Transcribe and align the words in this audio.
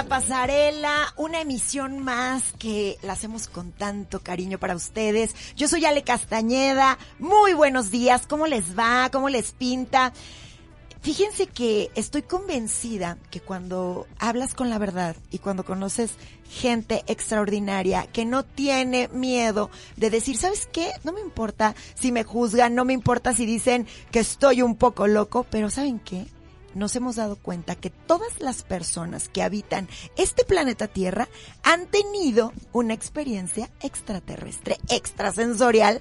la 0.00 0.08
pasarela, 0.08 1.12
una 1.18 1.42
emisión 1.42 1.98
más 1.98 2.54
que 2.58 2.96
la 3.02 3.12
hacemos 3.12 3.48
con 3.48 3.70
tanto 3.70 4.20
cariño 4.20 4.58
para 4.58 4.74
ustedes. 4.74 5.34
Yo 5.56 5.68
soy 5.68 5.84
Ale 5.84 6.04
Castañeda, 6.04 6.96
muy 7.18 7.52
buenos 7.52 7.90
días, 7.90 8.26
¿cómo 8.26 8.46
les 8.46 8.78
va? 8.78 9.10
¿Cómo 9.12 9.28
les 9.28 9.52
pinta? 9.52 10.14
Fíjense 11.02 11.48
que 11.48 11.90
estoy 11.96 12.22
convencida 12.22 13.18
que 13.30 13.40
cuando 13.40 14.06
hablas 14.18 14.54
con 14.54 14.70
la 14.70 14.78
verdad 14.78 15.16
y 15.30 15.36
cuando 15.36 15.66
conoces 15.66 16.12
gente 16.48 17.04
extraordinaria 17.06 18.06
que 18.06 18.24
no 18.24 18.42
tiene 18.42 19.08
miedo 19.08 19.68
de 19.96 20.08
decir, 20.08 20.38
¿sabes 20.38 20.66
qué? 20.72 20.92
No 21.04 21.12
me 21.12 21.20
importa 21.20 21.74
si 21.94 22.10
me 22.10 22.24
juzgan, 22.24 22.74
no 22.74 22.86
me 22.86 22.94
importa 22.94 23.34
si 23.34 23.44
dicen 23.44 23.86
que 24.10 24.20
estoy 24.20 24.62
un 24.62 24.76
poco 24.76 25.06
loco, 25.06 25.44
pero 25.50 25.68
¿saben 25.68 25.98
qué? 25.98 26.24
Nos 26.74 26.94
hemos 26.96 27.16
dado 27.16 27.36
cuenta 27.36 27.74
que 27.74 27.90
todas 27.90 28.40
las 28.40 28.62
personas 28.62 29.28
que 29.28 29.42
habitan 29.42 29.88
este 30.16 30.44
planeta 30.44 30.88
Tierra 30.88 31.28
han 31.62 31.86
tenido 31.86 32.52
una 32.72 32.94
experiencia 32.94 33.70
extraterrestre, 33.80 34.78
extrasensorial. 34.88 36.00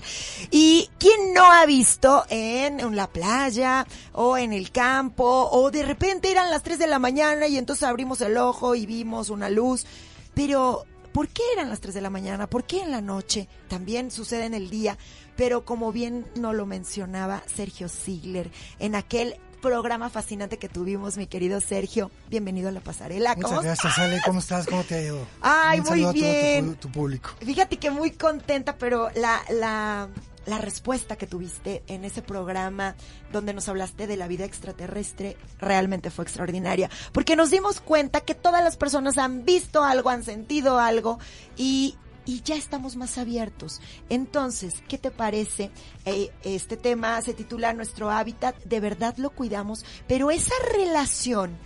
Y 0.52 0.90
quien 1.00 1.34
no 1.34 1.52
ha 1.52 1.66
visto 1.66 2.26
en, 2.30 2.96
la 2.96 3.08
playa 3.08 3.86
o 4.14 4.38
en 4.38 4.54
el 4.54 4.72
campo 4.72 5.50
o 5.52 5.72
de 5.72 5.84
repente 5.84 6.32
eran 6.32 6.50
las 6.50 6.64
3 6.64 6.80
de 6.80 6.88
la 6.88 7.00
mañana 7.00 7.48
y 7.48 7.58
entonces 7.58 7.84
abrimos 7.84 8.22
el 8.22 8.38
ojo 8.38 8.76
y 8.76 8.86
vimos 8.86 9.30
una 9.30 9.50
luz. 9.50 9.86
Pero, 10.34 10.86
¿por 11.12 11.28
qué 11.28 11.44
eran 11.54 11.70
las 11.70 11.82
3 11.82 11.94
de 11.94 12.02
la 12.02 12.10
mañana? 12.10 12.48
¿Por 12.48 12.64
qué 12.64 12.82
en 12.82 12.92
la 12.92 13.02
noche? 13.02 13.48
También 13.68 14.12
sucede 14.12 14.46
en 14.46 14.54
el 14.54 14.70
día. 14.70 14.98
Pero 15.36 15.64
como 15.64 15.92
bien 15.92 16.26
no 16.36 16.52
lo 16.52 16.66
mencionaba 16.66 17.44
Sergio 17.46 17.88
Ziegler, 17.88 18.52
en 18.80 18.96
aquel 18.96 19.40
programa 19.60 20.10
fascinante 20.10 20.58
que 20.58 20.70
tuvimos, 20.70 21.18
mi 21.18 21.28
querido 21.28 21.62
Sergio. 21.62 22.12
Bienvenido 22.30 22.70
a 22.70 22.72
la 22.72 22.80
pasarela. 22.80 23.36
Muchas 23.36 23.64
gracias, 23.64 24.00
Ale. 24.00 24.22
¿Cómo 24.26 24.40
estás? 24.40 24.66
¿Cómo 24.66 24.84
te 24.84 24.96
ha 24.96 25.02
ido? 25.02 25.28
Ay, 25.42 25.82
muy 25.82 26.06
bien. 26.14 26.76
tu, 26.76 26.90
público. 26.90 27.32
Fíjate 27.40 27.78
que 27.78 27.92
muy 27.92 28.12
contenta, 28.12 28.78
pero 28.78 29.10
la, 29.16 29.42
la, 29.50 30.08
la 30.46 30.58
respuesta 30.58 31.16
que 31.16 31.28
tuviste 31.28 31.84
en 31.88 32.06
ese 32.06 32.22
programa 32.22 32.96
donde 33.32 33.54
nos 33.54 33.70
hablaste 33.70 34.08
de 34.08 34.18
la 34.18 34.28
vida 34.28 34.46
extraterrestre 34.46 35.38
realmente 35.60 36.10
fue 36.10 36.24
extraordinaria, 36.24 36.90
porque 37.12 37.36
nos 37.36 37.52
dimos 37.52 37.80
cuenta 37.82 38.22
que 38.22 38.36
todas 38.36 38.64
las 38.64 38.78
personas 38.78 39.18
han 39.18 39.46
visto 39.46 39.84
algo, 39.84 40.10
han 40.10 40.24
sentido 40.24 40.80
algo 40.80 41.20
y 41.56 41.96
y 42.30 42.44
ya 42.44 42.56
estamos 42.56 42.96
más 42.96 43.18
abiertos. 43.18 43.82
Entonces, 44.08 44.84
¿qué 44.88 45.00
te 45.00 45.10
parece? 45.10 45.72
Eh, 46.06 46.30
este 46.44 46.78
tema 46.78 47.20
se 47.24 47.34
titula 47.34 47.74
Nuestro 47.74 48.12
hábitat, 48.12 48.56
de 48.66 48.80
verdad 48.80 49.18
lo 49.18 49.32
cuidamos, 49.32 49.84
pero 50.08 50.30
esa 50.30 50.54
relación 50.72 51.58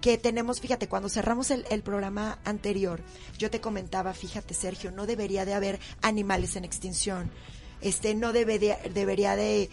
que 0.00 0.16
tenemos, 0.16 0.58
fíjate, 0.58 0.88
cuando 0.88 1.10
cerramos 1.10 1.50
el, 1.50 1.66
el, 1.68 1.82
programa 1.82 2.38
anterior, 2.46 3.02
yo 3.36 3.50
te 3.50 3.60
comentaba, 3.60 4.14
fíjate 4.14 4.54
Sergio, 4.54 4.90
no 4.90 5.04
debería 5.04 5.44
de 5.44 5.52
haber 5.52 5.80
animales 6.00 6.56
en 6.56 6.64
extinción, 6.64 7.30
este, 7.82 8.14
no 8.14 8.32
debería, 8.32 8.78
debería 8.94 9.36
de 9.36 9.68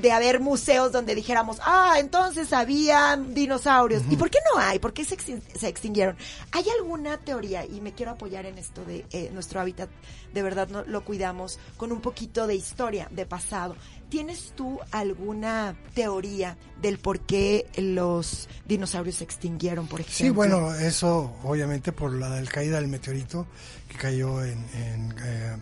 de 0.00 0.12
haber 0.12 0.40
museos 0.40 0.92
donde 0.92 1.14
dijéramos, 1.14 1.58
ah, 1.62 1.96
entonces 1.98 2.52
había 2.52 3.16
dinosaurios. 3.16 4.02
¿Y 4.10 4.16
por 4.16 4.30
qué 4.30 4.38
no 4.52 4.60
hay? 4.60 4.78
¿Por 4.78 4.92
qué 4.92 5.04
se, 5.04 5.16
se, 5.18 5.68
extinguieron? 5.68 6.16
¿Hay 6.52 6.64
alguna 6.78 7.18
teoría? 7.18 7.64
Y 7.64 7.80
me 7.80 7.92
quiero 7.92 8.12
apoyar 8.12 8.46
en 8.46 8.58
esto 8.58 8.84
de 8.84 9.04
eh, 9.10 9.30
nuestro 9.32 9.60
hábitat, 9.60 9.90
de 10.32 10.42
verdad 10.42 10.68
no, 10.68 10.84
lo 10.84 11.04
cuidamos 11.04 11.58
con 11.76 11.92
un 11.92 12.00
poquito 12.00 12.46
de 12.46 12.54
historia, 12.54 13.08
de 13.10 13.26
pasado. 13.26 13.76
¿Tienes 14.08 14.52
tú 14.54 14.78
alguna 14.90 15.74
teoría 15.94 16.58
del 16.82 16.98
por 16.98 17.20
qué 17.20 17.66
los 17.76 18.48
dinosaurios 18.66 19.16
se 19.16 19.24
extinguieron, 19.24 19.86
por 19.86 20.00
ejemplo? 20.00 20.26
Sí, 20.26 20.30
bueno, 20.30 20.74
eso 20.74 21.34
obviamente 21.44 21.92
por 21.92 22.12
la 22.12 22.42
caída 22.44 22.76
del 22.76 22.88
meteorito 22.88 23.46
que 23.88 23.96
cayó 23.96 24.44
en, 24.44 24.58
en 24.74 25.14
eh, 25.24 25.56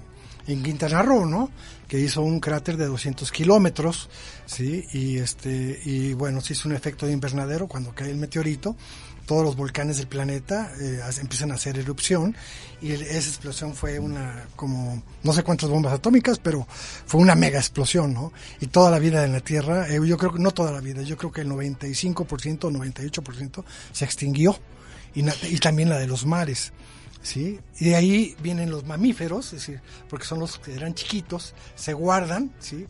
en 0.46 0.62
Quintana 0.62 1.02
Roo, 1.02 1.26
¿no? 1.26 1.50
Que 1.88 1.98
hizo 1.98 2.22
un 2.22 2.40
cráter 2.40 2.76
de 2.76 2.86
200 2.86 3.30
kilómetros, 3.32 4.08
¿sí? 4.46 4.84
Y, 4.92 5.18
este, 5.18 5.80
y 5.84 6.12
bueno, 6.14 6.40
se 6.40 6.52
hizo 6.52 6.68
un 6.68 6.74
efecto 6.74 7.06
de 7.06 7.12
invernadero 7.12 7.66
cuando 7.66 7.94
cae 7.94 8.10
el 8.10 8.16
meteorito. 8.16 8.76
Todos 9.26 9.44
los 9.44 9.54
volcanes 9.54 9.98
del 9.98 10.08
planeta 10.08 10.72
eh, 10.80 11.00
empiezan 11.20 11.52
a 11.52 11.54
hacer 11.54 11.78
erupción 11.78 12.34
y 12.82 12.92
esa 12.92 13.28
explosión 13.28 13.74
fue 13.74 13.98
una, 14.00 14.46
como, 14.56 15.02
no 15.22 15.32
sé 15.32 15.44
cuántas 15.44 15.68
bombas 15.68 15.92
atómicas, 15.92 16.40
pero 16.40 16.66
fue 17.06 17.20
una 17.20 17.36
mega 17.36 17.58
explosión, 17.58 18.12
¿no? 18.12 18.32
Y 18.60 18.66
toda 18.66 18.90
la 18.90 18.98
vida 18.98 19.24
en 19.24 19.32
la 19.32 19.40
Tierra, 19.40 19.88
eh, 19.88 20.00
yo 20.04 20.16
creo 20.16 20.32
que, 20.32 20.40
no 20.40 20.50
toda 20.50 20.72
la 20.72 20.80
vida, 20.80 21.02
yo 21.02 21.16
creo 21.16 21.30
que 21.30 21.42
el 21.42 21.48
95%, 21.48 22.58
98% 22.58 23.64
se 23.92 24.04
extinguió 24.04 24.58
y, 25.14 25.24
y 25.46 25.58
también 25.58 25.90
la 25.90 25.98
de 25.98 26.08
los 26.08 26.26
mares. 26.26 26.72
¿Sí? 27.22 27.60
Y 27.78 27.86
de 27.86 27.96
ahí 27.96 28.36
vienen 28.42 28.70
los 28.70 28.84
mamíferos, 28.84 29.46
es 29.46 29.52
decir, 29.52 29.80
porque 30.08 30.24
son 30.24 30.40
los 30.40 30.58
que 30.58 30.74
eran 30.74 30.94
chiquitos, 30.94 31.54
se 31.74 31.92
guardan, 31.92 32.52
¿sí? 32.60 32.86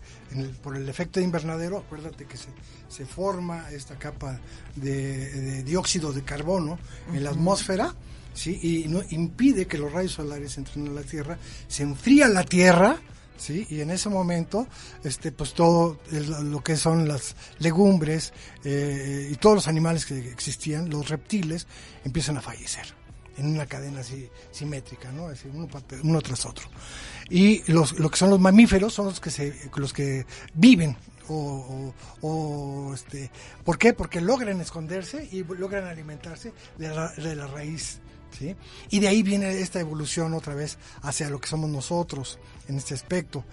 por 0.63 0.77
el 0.77 0.89
efecto 0.89 1.19
de 1.19 1.25
invernadero, 1.25 1.79
acuérdate 1.79 2.25
que 2.25 2.37
se, 2.37 2.49
se 2.89 3.05
forma 3.05 3.71
esta 3.71 3.99
capa 3.99 4.39
de, 4.77 5.63
dióxido 5.65 6.13
de 6.13 6.23
carbono 6.23 6.79
en 7.13 7.25
la 7.25 7.31
atmósfera, 7.31 7.95
¿sí? 8.33 8.59
Y 8.63 8.89
no, 8.89 9.03
impide 9.11 9.67
que 9.67 9.79
los 9.79 9.93
rayos 9.93 10.13
solares 10.13 10.57
entren 10.57 10.89
a 10.89 10.93
la 10.93 11.03
Tierra, 11.03 11.39
se 11.67 11.83
enfría 11.83 12.29
la 12.29 12.45
Tierra, 12.45 13.01
¿sí? 13.37 13.67
Y 13.71 13.81
en 13.81 13.91
ese 13.91 14.09
momento, 14.09 14.69
este, 15.03 15.33
pues 15.33 15.53
todo 15.55 15.99
lo 16.11 16.63
que 16.63 16.77
son 16.77 17.09
las 17.09 17.35
legumbres 17.59 18.33
eh, 18.63 19.29
y 19.33 19.35
todos 19.37 19.57
los 19.57 19.69
animales 19.69 20.07
que 20.07 20.19
existían, 20.31 20.89
los 20.89 21.09
reptiles, 21.09 21.67
empiezan 22.05 22.37
a 22.37 22.41
fallecer 22.41 23.00
en 23.37 23.47
una 23.47 23.67
cadena 23.67 24.01
así 24.01 24.29
simétrica, 24.51 25.11
¿no? 25.13 25.29
Uno, 25.53 25.69
uno, 26.03 26.21
tras 26.21 26.47
otro. 26.47 26.69
Y 27.29 27.71
los, 27.73 27.99
lo 27.99 28.11
que 28.11 28.17
son 28.17 28.31
los 28.31 28.41
mamíferos 28.41 28.93
son 28.93 29.07
los 29.07 29.21
que 29.21 29.31
se, 29.31 29.71
los 29.77 29.93
que 29.93 30.27
viven 30.55 30.97
o, 31.29 31.95
o, 32.23 32.93
este, 32.95 33.31
¿por 33.65 33.79
qué? 33.79 33.93
Porque 33.93 34.21
logran 34.21 34.61
esconderse 34.61 35.29
y 35.31 35.45
logran 35.45 35.85
alimentarse 35.85 36.53
de 36.79 36.89
la, 36.89 37.09
de 37.13 37.37
la 37.37 37.47
raíz. 37.47 38.01
¿Sí? 38.39 38.57
Y 38.91 39.01
de 39.01 39.09
ahí 39.09 39.23
viene 39.23 39.61
esta 39.61 39.81
evolución 39.81 40.35
otra 40.35 40.55
vez 40.55 40.79
hacia 41.03 41.29
lo 41.29 41.41
que 41.41 41.49
somos 41.49 41.69
nosotros 41.69 42.39
en 42.69 42.77
este 42.77 42.95
aspecto. 42.95 43.45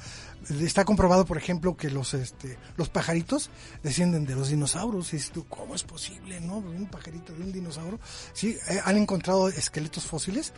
Está 0.62 0.86
comprobado, 0.86 1.26
por 1.26 1.38
ejemplo, 1.38 1.76
que 1.76 1.90
los 1.90 2.14
este, 2.14 2.58
los 2.78 2.88
pajaritos 2.88 3.50
descienden 3.84 4.26
de 4.26 4.36
los 4.36 4.50
dinosaurios. 4.50 5.14
Y 5.14 5.20
tú, 5.20 5.46
¿cómo 5.48 5.76
es 5.76 5.84
posible, 5.84 6.40
no? 6.40 6.58
Un 6.58 6.86
pajarito 6.86 7.34
de 7.34 7.44
un 7.44 7.52
dinosaurio. 7.52 8.00
Sí, 8.34 8.58
eh, 8.70 8.80
han 8.86 8.98
encontrado 8.98 9.50
esqueletos 9.50 10.06
fósiles 10.06 10.54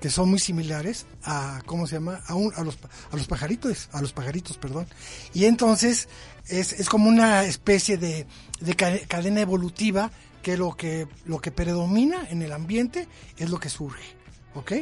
que 0.00 0.10
son 0.10 0.28
muy 0.28 0.38
similares 0.38 1.06
a, 1.24 1.62
¿cómo 1.66 1.86
se 1.86 1.96
llama? 1.96 2.20
A, 2.26 2.34
a, 2.34 2.64
los, 2.64 2.78
a 3.10 3.16
los 3.16 3.26
pajaritos, 3.26 3.88
a 3.92 4.00
los 4.00 4.12
pajaritos, 4.12 4.58
perdón. 4.58 4.86
Y 5.32 5.46
entonces 5.46 6.08
es, 6.46 6.72
es 6.74 6.88
como 6.88 7.08
una 7.08 7.44
especie 7.44 7.96
de, 7.96 8.26
de 8.60 8.74
cadena 8.74 9.40
evolutiva 9.40 10.10
que 10.44 10.58
lo 10.58 10.76
que 10.76 11.08
lo 11.24 11.40
que 11.40 11.50
predomina 11.50 12.28
en 12.28 12.42
el 12.42 12.52
ambiente 12.52 13.08
es 13.38 13.50
lo 13.50 13.58
que 13.58 13.70
surge, 13.70 14.04
¿ok? 14.54 14.72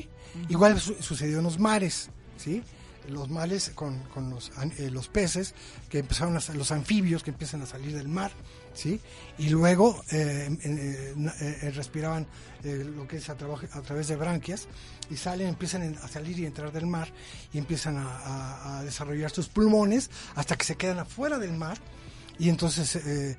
Igual 0.48 0.80
sucedió 0.80 1.38
en 1.38 1.44
los 1.44 1.58
mares, 1.58 2.10
¿sí? 2.36 2.62
los 3.08 3.28
males 3.28 3.72
con, 3.74 3.98
con 4.14 4.30
los, 4.30 4.52
eh, 4.78 4.90
los, 4.90 5.08
peces, 5.08 5.54
que 5.88 5.98
empezaron 5.98 6.36
a, 6.36 6.54
los 6.54 6.70
anfibios 6.70 7.22
que 7.22 7.30
empiezan 7.30 7.60
a 7.62 7.66
salir 7.66 7.96
del 7.96 8.08
mar, 8.08 8.30
¿sí? 8.74 9.00
Y 9.38 9.48
luego 9.48 10.02
eh, 10.12 10.48
eh, 10.62 11.70
respiraban 11.74 12.26
lo 12.62 13.08
que 13.08 13.16
es 13.16 13.28
a, 13.28 13.32
a, 13.32 13.82
través 13.82 14.06
de 14.06 14.16
branquias 14.16 14.68
y 15.10 15.16
salen, 15.16 15.48
empiezan 15.48 15.96
a 16.00 16.08
salir 16.08 16.38
y 16.38 16.46
entrar 16.46 16.70
del 16.70 16.86
mar 16.86 17.08
y 17.52 17.58
empiezan 17.58 17.96
a, 17.98 18.78
a 18.78 18.84
desarrollar 18.84 19.30
sus 19.32 19.48
pulmones 19.48 20.10
hasta 20.36 20.56
que 20.56 20.64
se 20.64 20.76
quedan 20.76 21.00
afuera 21.00 21.38
del 21.38 21.52
mar 21.52 21.78
y 22.42 22.48
entonces 22.48 22.96
eh, 22.96 23.36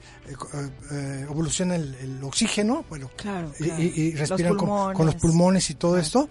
evoluciona 1.29 1.75
el, 1.75 2.23
oxígeno, 2.23 2.85
bueno, 2.87 3.11
Y, 3.59 4.13
respiran 4.15 4.55
con, 4.55 5.05
los 5.05 5.15
pulmones 5.15 5.69
y 5.69 5.73
todo 5.73 5.97
esto, 5.97 6.29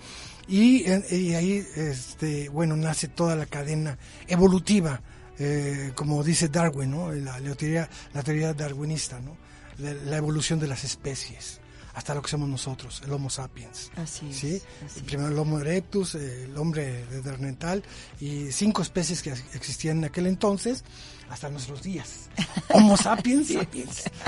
y, 0.48 0.86
ahí, 0.86 1.66
este, 1.76 2.48
bueno, 2.48 2.74
nace 2.74 3.08
toda 3.08 3.36
la 3.36 3.44
cadena 3.44 3.98
evolutiva, 4.26 5.02
eh, 5.38 5.92
como 5.94 6.24
dice 6.24 6.48
Darwin, 6.48 6.90
¿no? 6.90 7.12
La, 7.12 7.38
teoría, 7.54 7.90
la 8.14 8.22
teoría 8.22 8.54
darwinista, 8.54 9.20
¿no? 9.20 9.36
La, 9.76 10.16
evolución 10.16 10.58
de 10.58 10.66
las 10.66 10.82
especies 10.82 11.60
hasta 11.92 12.14
lo 12.14 12.22
que 12.22 12.30
somos 12.30 12.48
nosotros, 12.48 13.02
el 13.04 13.12
Homo 13.12 13.28
sapiens. 13.28 13.90
Así 13.96 14.32
¿sí? 14.32 14.62
Primero 15.04 15.28
el 15.28 15.38
Homo 15.38 15.60
erectus, 15.60 16.14
el 16.14 16.56
hombre 16.56 17.04
de 17.04 17.20
Dernetal 17.20 17.82
y 18.18 18.50
cinco 18.50 18.80
especies 18.80 19.20
que 19.20 19.30
existían 19.52 19.98
en 19.98 20.04
aquel 20.06 20.26
entonces 20.26 20.84
hasta 21.32 21.48
nuestros 21.48 21.82
días. 21.82 22.28
Homo 22.68 22.96
sapiens, 22.96 23.54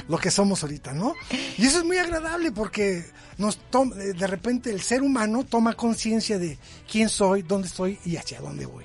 lo 0.09 0.17
que 0.17 0.31
somos 0.31 0.62
ahorita, 0.62 0.95
¿no? 0.95 1.15
Y 1.59 1.67
eso 1.67 1.79
es 1.79 1.85
muy 1.85 1.99
agradable 1.99 2.51
porque 2.51 3.05
nos 3.37 3.59
de 3.71 4.27
repente 4.27 4.71
el 4.71 4.81
ser 4.81 5.03
humano 5.03 5.45
toma 5.45 5.75
conciencia 5.75 6.39
de 6.39 6.59
quién 6.91 7.11
soy, 7.11 7.43
dónde 7.43 7.69
estoy 7.69 7.99
y 8.06 8.17
hacia 8.17 8.41
dónde 8.41 8.65
voy. 8.65 8.85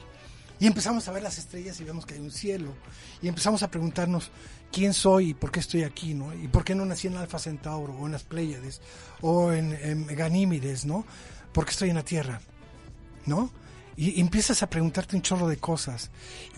Y 0.60 0.68
empezamos 0.68 1.08
a 1.08 1.14
ver 1.14 1.24
las 1.24 1.38
estrellas 1.38 1.80
y 1.80 1.86
vemos 1.86 2.06
que 2.06 2.16
hay 2.16 2.20
un 2.20 2.32
cielo. 2.32 2.74
Y 3.22 3.30
empezamos 3.30 3.64
a 3.64 3.72
preguntarnos 3.72 4.32
quién 4.70 4.94
soy 4.94 5.30
y 5.30 5.34
por 5.34 5.52
qué 5.52 5.62
estoy 5.62 5.84
aquí, 5.84 6.14
¿no? 6.14 6.34
Y 6.34 6.50
por 6.50 6.66
qué 6.66 6.76
no 6.76 6.84
nací 6.86 7.08
en 7.08 7.16
Alfa 7.16 7.40
Centauro 7.40 7.94
o 7.94 8.06
en 8.06 8.12
las 8.12 8.24
Pléyades 8.24 8.82
o 9.22 9.54
en, 9.54 9.72
en 9.72 10.08
Ganímides, 10.08 10.84
¿no? 10.84 11.06
¿Por 11.54 11.64
qué 11.64 11.72
estoy 11.72 11.90
en 11.90 11.96
la 11.96 12.04
Tierra? 12.04 12.42
¿No? 13.26 13.50
Y, 14.00 14.22
empiezas 14.22 14.64
a 14.64 14.70
preguntarte 14.70 15.18
un 15.18 15.22
chorro 15.22 15.50
de 15.50 15.58
cosas. 15.58 16.10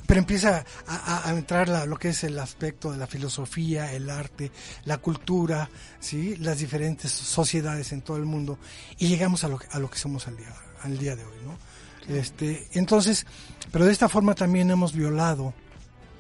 Pero 0.06 0.20
empieza 0.20 0.64
a, 0.88 1.26
entrar 1.32 1.88
lo 1.88 1.98
que 1.98 2.10
es 2.10 2.24
el 2.24 2.38
aspecto 2.38 2.92
de 2.92 3.00
la 3.00 3.08
filosofía, 3.08 3.92
el 3.94 4.12
arte, 4.12 4.52
la 4.86 5.00
cultura, 5.00 5.68
¿sí? 6.00 6.36
las 6.38 6.60
diferentes 6.60 7.12
sociedades 7.12 7.94
en 7.94 8.02
todo 8.02 8.18
el 8.18 8.26
mundo. 8.26 8.60
Y 9.00 9.08
llegamos 9.08 9.44
a 9.44 9.48
lo, 9.48 9.60
a 9.72 9.80
lo 9.80 9.90
que 9.90 9.98
somos 9.98 10.28
al 10.28 10.38
día, 10.38 10.54
al 10.84 11.00
día 11.00 11.16
de 11.16 11.26
hoy. 11.26 11.38
¿no? 11.44 12.16
Este, 12.16 12.68
entonces, 12.74 13.26
pero 13.72 13.86
de 13.86 13.92
esta 13.92 14.08
forma 14.08 14.36
también 14.36 14.70
hemos 14.70 14.94
violado 14.94 15.56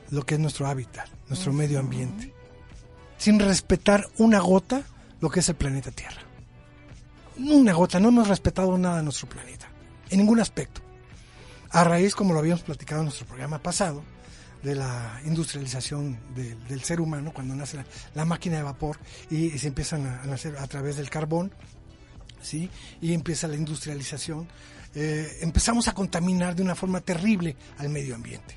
lo 0.09 0.25
que 0.25 0.35
es 0.35 0.41
nuestro 0.41 0.65
hábitat, 0.65 1.07
nuestro 1.27 1.53
medio 1.53 1.79
ambiente, 1.79 2.33
sin 3.17 3.39
respetar 3.39 4.07
una 4.17 4.39
gota 4.39 4.81
lo 5.19 5.29
que 5.29 5.41
es 5.41 5.49
el 5.49 5.55
planeta 5.55 5.91
Tierra. 5.91 6.23
Una 7.37 7.73
gota, 7.73 7.99
no 7.99 8.09
hemos 8.09 8.27
respetado 8.27 8.75
nada 8.75 8.97
de 8.97 9.03
nuestro 9.03 9.29
planeta, 9.29 9.67
en 10.09 10.17
ningún 10.17 10.39
aspecto. 10.39 10.81
A 11.73 11.85
raíz, 11.85 12.15
como 12.15 12.33
lo 12.33 12.39
habíamos 12.39 12.63
platicado 12.63 13.01
en 13.01 13.05
nuestro 13.05 13.25
programa 13.25 13.59
pasado, 13.59 14.03
de 14.61 14.75
la 14.75 15.21
industrialización 15.25 16.19
del 16.35 16.83
ser 16.83 16.99
humano, 16.99 17.31
cuando 17.33 17.55
nace 17.55 17.83
la, 18.13 18.25
máquina 18.25 18.57
de 18.57 18.63
vapor 18.63 18.99
y, 19.29 19.57
se 19.57 19.67
empiezan 19.67 20.05
a, 20.05 20.25
nacer 20.25 20.57
a 20.57 20.67
través 20.67 20.97
del 20.97 21.09
carbón, 21.09 21.51
¿sí? 22.41 22.69
y 23.01 23.13
empieza 23.13 23.47
la 23.47 23.55
industrialización, 23.55 24.49
eh, 24.93 25.37
empezamos 25.41 25.87
a 25.87 25.93
contaminar 25.93 26.55
de 26.55 26.61
una 26.61 26.75
forma 26.75 26.99
terrible 26.99 27.55
al 27.77 27.87
medio 27.87 28.15
ambiente. 28.15 28.55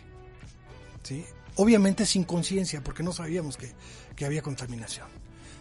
¿sí? 1.05 1.25
Obviamente 1.55 2.07
sin 2.07 2.25
conciencia, 2.25 2.83
porque 2.83 3.05
no 3.05 3.13
sabíamos 3.13 3.57
que, 3.57 3.73
que 4.17 4.27
había 4.27 4.43
contaminación. 4.43 5.07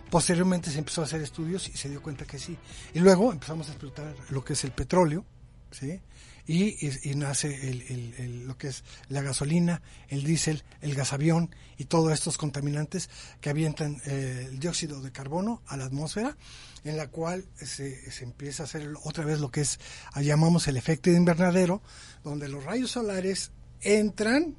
Posteriormente 0.10 0.72
se 0.72 0.80
empezó 0.80 1.02
a 1.02 1.06
hacer 1.06 1.22
estudios 1.22 1.70
y 1.70 1.78
se 1.78 1.88
dio 1.88 2.02
cuenta 2.02 2.26
que 2.26 2.40
sí. 2.40 2.58
Y 2.96 3.00
luego 3.00 3.32
empezamos 3.32 3.68
a 3.68 3.72
explotar 3.72 4.16
lo 4.30 4.44
que 4.44 4.54
es 4.54 4.64
el 4.64 4.72
petróleo, 4.72 5.24
¿sí? 5.72 6.02
Y, 6.46 6.76
nace 7.16 7.70
el, 7.70 8.46
lo 8.48 8.58
que 8.58 8.68
es 8.68 8.84
la 9.10 9.22
gasolina, 9.22 9.82
el 10.10 10.24
diésel, 10.24 10.64
el 10.82 10.94
gasavión 10.96 11.56
y 11.78 11.86
todos 11.86 12.12
estos 12.12 12.38
contaminantes 12.38 13.10
que 13.40 13.50
avientan 13.50 14.02
eh, 14.06 14.48
el 14.50 14.60
dióxido 14.60 15.02
de 15.02 15.12
carbono 15.12 15.62
a 15.68 15.78
la 15.78 15.86
atmósfera, 15.86 16.36
en 16.84 16.98
la 16.98 17.08
cual 17.08 17.46
se, 17.56 18.12
se 18.12 18.24
empieza 18.26 18.64
a 18.64 18.66
hacer 18.66 18.94
otra 19.04 19.24
vez 19.24 19.40
lo 19.40 19.52
que 19.52 19.62
es, 19.62 19.80
llamamos 20.18 20.68
el 20.68 20.76
efecto 20.76 21.10
de 21.10 21.18
invernadero, 21.18 21.82
donde 22.24 22.50
los 22.50 22.64
rayos 22.66 22.92
solares 22.92 23.52
entran, 23.82 24.56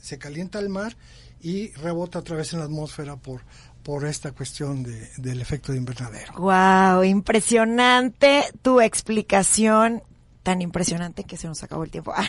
se 0.00 0.18
calienta 0.18 0.58
el 0.58 0.68
mar 0.68 0.96
y 1.40 1.72
rebota 1.72 2.20
otra 2.20 2.36
vez 2.36 2.52
en 2.54 2.60
la 2.60 2.64
atmósfera 2.64 3.16
por, 3.16 3.42
por 3.82 4.06
esta 4.06 4.32
cuestión 4.32 4.82
de, 4.82 5.10
del 5.18 5.40
efecto 5.40 5.72
de 5.72 5.78
invernadero. 5.78 6.32
Wow, 6.38 7.04
impresionante 7.04 8.44
tu 8.62 8.80
explicación 8.80 10.02
tan 10.46 10.62
impresionante 10.62 11.24
que 11.24 11.36
se 11.36 11.48
nos 11.48 11.64
acabó 11.64 11.82
el 11.82 11.90
tiempo. 11.90 12.14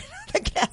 Ah, 0.60 0.68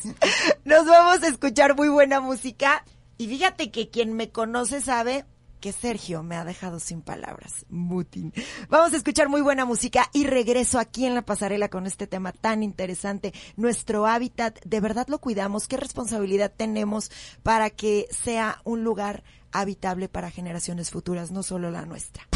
nos 0.66 0.88
vamos 0.88 1.22
a 1.22 1.28
escuchar 1.28 1.76
muy 1.76 1.90
buena 1.90 2.20
música. 2.20 2.84
Y 3.20 3.28
fíjate 3.28 3.70
que 3.70 3.92
quien 3.92 4.14
me 4.14 4.32
conoce 4.32 4.82
sabe 4.82 5.26
que 5.60 5.72
Sergio 5.72 6.24
me 6.24 6.38
ha 6.38 6.44
dejado 6.44 6.80
sin 6.80 7.04
palabras. 7.04 7.68
Mutin. 7.70 8.34
Vamos 8.68 8.94
a 8.94 8.98
escuchar 8.98 9.30
muy 9.30 9.42
buena 9.42 9.64
música 9.64 10.10
y 10.12 10.26
regreso 10.26 10.80
aquí 10.80 11.06
en 11.06 11.14
la 11.14 11.22
pasarela 11.22 11.70
con 11.70 11.86
este 11.86 12.08
tema 12.08 12.32
tan 12.32 12.64
interesante. 12.64 13.32
Nuestro 13.58 14.08
hábitat, 14.08 14.60
¿de 14.66 14.80
verdad 14.82 15.06
lo 15.08 15.20
cuidamos? 15.20 15.68
¿Qué 15.68 15.78
responsabilidad 15.78 16.52
tenemos 16.56 17.12
para 17.44 17.70
que 17.70 18.08
sea 18.10 18.60
un 18.64 18.84
lugar 18.84 19.24
habitable 19.52 20.10
para 20.10 20.32
generaciones 20.32 20.90
futuras, 20.90 21.30
no 21.30 21.44
solo 21.44 21.70
la 21.70 21.86
nuestra? 21.86 22.28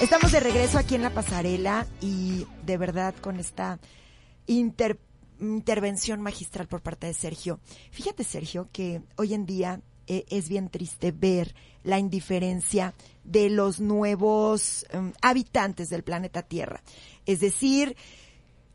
Estamos 0.00 0.30
de 0.30 0.38
regreso 0.38 0.78
aquí 0.78 0.94
en 0.94 1.02
la 1.02 1.10
pasarela 1.10 1.84
y 2.00 2.46
de 2.64 2.76
verdad 2.76 3.16
con 3.20 3.40
esta 3.40 3.80
intervención 4.46 6.22
magistral 6.22 6.68
por 6.68 6.82
parte 6.82 7.08
de 7.08 7.14
Sergio. 7.14 7.58
Fíjate, 7.90 8.22
Sergio, 8.22 8.68
que 8.72 9.02
hoy 9.16 9.34
en 9.34 9.44
día 9.44 9.80
eh, 10.06 10.24
es 10.30 10.48
bien 10.48 10.68
triste 10.68 11.10
ver 11.10 11.52
la 11.82 11.98
indiferencia 11.98 12.94
de 13.24 13.50
los 13.50 13.80
nuevos 13.80 14.86
em, 14.90 15.12
habitantes 15.20 15.90
del 15.90 16.04
planeta 16.04 16.42
Tierra. 16.42 16.80
Es 17.26 17.40
decir, 17.40 17.96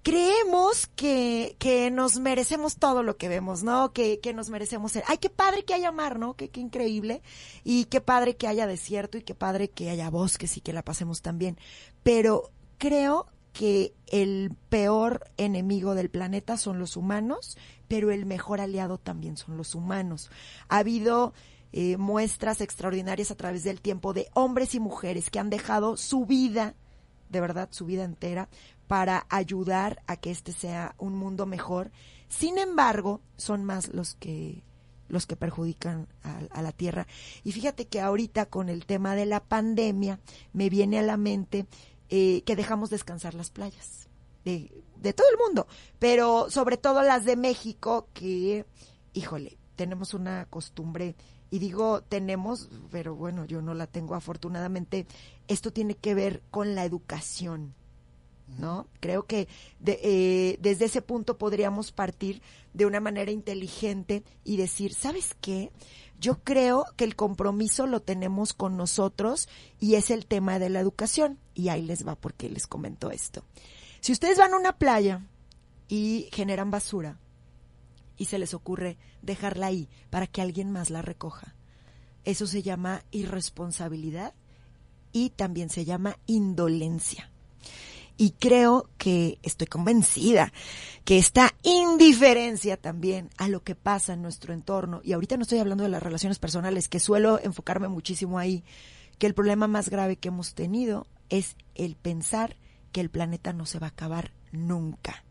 creemos 0.04 0.88
que, 0.96 1.56
que 1.60 1.90
nos 1.90 2.20
merecemos 2.20 2.78
todo 2.78 3.04
lo 3.04 3.18
que 3.18 3.30
vemos, 3.30 3.64
¿no? 3.64 3.94
Que, 3.94 4.20
que 4.20 4.34
nos 4.34 4.50
merecemos 4.50 4.92
ser. 4.92 5.04
Ay, 5.08 5.18
qué 5.18 5.30
padre 5.30 5.64
que 5.64 5.74
haya 5.74 5.92
mar, 5.92 6.20
¿no? 6.20 6.36
Qué, 6.36 6.50
qué 6.50 6.60
increíble. 6.60 7.22
Y 7.64 7.86
qué 7.86 8.02
padre 8.02 8.36
que 8.36 8.48
haya 8.48 8.68
desierto 8.68 9.18
y 9.18 9.24
qué 9.24 9.34
padre 9.34 9.70
que 9.70 9.90
haya 9.90 10.10
bosques 10.10 10.58
y 10.58 10.62
que 10.62 10.74
la 10.74 10.84
pasemos 10.84 11.22
también. 11.22 11.58
Pero 12.04 12.52
creo 12.78 13.28
que 13.54 13.94
el 14.08 14.56
peor 14.70 15.26
enemigo 15.38 15.96
del 15.96 16.10
planeta 16.10 16.58
son 16.58 16.80
los 16.80 16.98
humanos, 16.98 17.58
pero 17.88 18.12
el 18.12 18.26
mejor 18.26 18.60
aliado 18.60 18.98
también 18.98 19.38
son 19.38 19.58
los 19.58 19.76
humanos. 19.76 20.30
Ha 20.68 20.80
habido 20.80 21.34
eh, 21.72 21.98
muestras 21.98 22.62
extraordinarias 22.62 23.32
a 23.32 23.36
través 23.36 23.64
del 23.64 23.80
tiempo 23.80 24.14
de 24.14 24.28
hombres 24.34 24.76
y 24.76 24.80
mujeres 24.80 25.30
que 25.30 25.40
han 25.40 25.50
dejado 25.52 25.98
su 25.98 26.26
vida, 26.26 26.76
de 27.30 27.42
verdad, 27.42 27.70
su 27.72 27.86
vida 27.86 28.04
entera, 28.04 28.50
para 28.88 29.26
ayudar 29.30 30.02
a 30.08 30.18
que 30.18 30.32
este 30.32 30.52
sea 30.52 30.96
un 30.98 31.16
mundo 31.16 31.46
mejor. 31.46 31.92
Sin 32.30 32.58
embargo, 32.58 33.22
son 33.38 33.64
más 33.64 33.90
los 33.90 34.16
que 34.16 34.64
los 35.10 35.28
que 35.28 35.36
perjudican 35.36 36.08
a, 36.24 36.62
la 36.62 36.72
tierra. 36.72 37.06
Y 37.44 37.52
fíjate 37.52 37.86
que 37.86 38.02
ahorita 38.02 38.48
con 38.48 38.68
el 38.68 38.88
tema 38.88 39.16
de 39.16 39.28
la 39.28 39.44
pandemia 39.44 40.20
me 40.54 40.70
viene 40.70 40.98
a 40.98 41.04
la 41.04 41.18
mente 41.18 41.68
eh, 42.10 42.42
que 42.46 42.56
dejamos 42.56 42.90
descansar 42.90 43.36
las 43.36 43.52
playas 43.52 44.10
de, 44.44 44.84
de 44.98 45.14
todo 45.14 45.28
el 45.32 45.38
mundo, 45.38 45.68
pero 46.00 46.50
sobre 46.50 46.78
todo 46.78 47.04
las 47.04 47.26
de 47.26 47.36
México 47.36 48.08
que, 48.14 48.66
híjole, 49.14 49.60
tenemos 49.76 50.16
una 50.16 50.46
costumbre 50.46 51.16
y 51.52 51.60
digo 51.60 52.02
tenemos, 52.02 52.70
pero 52.90 53.16
bueno, 53.16 53.46
yo 53.46 53.62
no 53.62 53.76
la 53.76 53.86
tengo 53.86 54.16
afortunadamente. 54.16 55.06
Esto 55.48 55.72
tiene 55.72 55.94
que 55.94 56.16
ver 56.16 56.42
con 56.50 56.74
la 56.74 56.86
educación 56.86 57.76
¿no? 58.58 58.88
Creo 59.00 59.26
que 59.26 59.48
eh, 59.86 60.58
desde 60.62 60.86
ese 60.86 61.02
punto 61.02 61.38
podríamos 61.38 61.92
partir 61.92 62.42
de 62.74 62.86
una 62.86 63.00
manera 63.00 63.32
inteligente 63.32 64.24
y 64.44 64.58
decir, 64.58 64.94
¿sabes 64.94 65.36
qué? 65.42 65.72
Yo 66.20 66.40
creo 66.44 66.86
que 66.96 67.04
el 67.04 67.16
compromiso 67.16 67.86
lo 67.86 68.02
tenemos 68.02 68.54
con 68.54 68.78
nosotros 68.78 69.50
y 69.80 69.96
es 69.96 70.10
el 70.10 70.26
tema 70.26 70.58
de 70.60 70.70
la 70.70 70.80
educación. 70.80 71.40
Y 71.54 71.70
ahí 71.70 71.82
les 71.82 72.08
va 72.08 72.16
porque 72.16 72.50
les 72.50 72.66
comento 72.66 73.12
esto. 73.12 73.44
Si 74.00 74.12
ustedes 74.12 74.38
van 74.38 74.54
a 74.54 74.58
una 74.58 74.78
playa 74.78 75.22
y 75.88 76.30
generan 76.32 76.72
basura 76.72 77.20
y 78.18 78.26
se 78.26 78.40
les 78.40 78.54
ocurre 78.54 78.98
dejarla 79.22 79.68
ahí 79.68 79.90
para 80.10 80.28
que 80.28 80.42
alguien 80.42 80.72
más 80.72 80.90
la 80.90 81.02
recoja, 81.02 81.56
eso 82.24 82.48
se 82.48 82.62
llama 82.62 83.04
irresponsabilidad 83.12 84.34
y 85.12 85.32
también 85.32 85.70
se 85.70 85.86
llama 85.86 86.18
indolencia. 86.26 87.32
Y 88.18 88.32
creo 88.32 88.90
que 88.98 89.40
estoy 89.42 89.68
convencida 89.68 90.54
que 91.04 91.18
esta 91.18 91.54
indiferencia 91.64 92.78
también 92.78 93.30
a 93.38 93.48
lo 93.48 93.64
que 93.64 93.76
pasa 93.76 94.14
en 94.14 94.22
nuestro 94.22 94.54
entorno, 94.54 95.02
y 95.04 95.14
ahorita 95.14 95.36
no 95.36 95.44
estoy 95.44 95.60
hablando 95.60 95.84
de 95.84 95.90
las 95.90 96.04
relaciones 96.04 96.40
personales, 96.40 96.90
que 96.90 97.00
suelo 97.00 97.40
enfocarme 97.42 97.88
muchísimo 97.88 98.38
ahí, 98.38 98.64
que 99.18 99.28
el 99.28 99.34
problema 99.34 99.68
más 99.68 99.90
grave 99.90 100.18
que 100.18 100.30
hemos 100.30 100.54
tenido 100.54 101.08
es 101.30 101.56
el 101.76 101.96
pensar 101.96 102.58
que 102.92 103.02
el 103.02 103.10
planeta 103.10 103.54
no 103.54 103.66
se 103.66 103.80
va 103.80 103.88
a 103.88 103.90
acabar 103.90 104.32
nunca. 104.52 105.24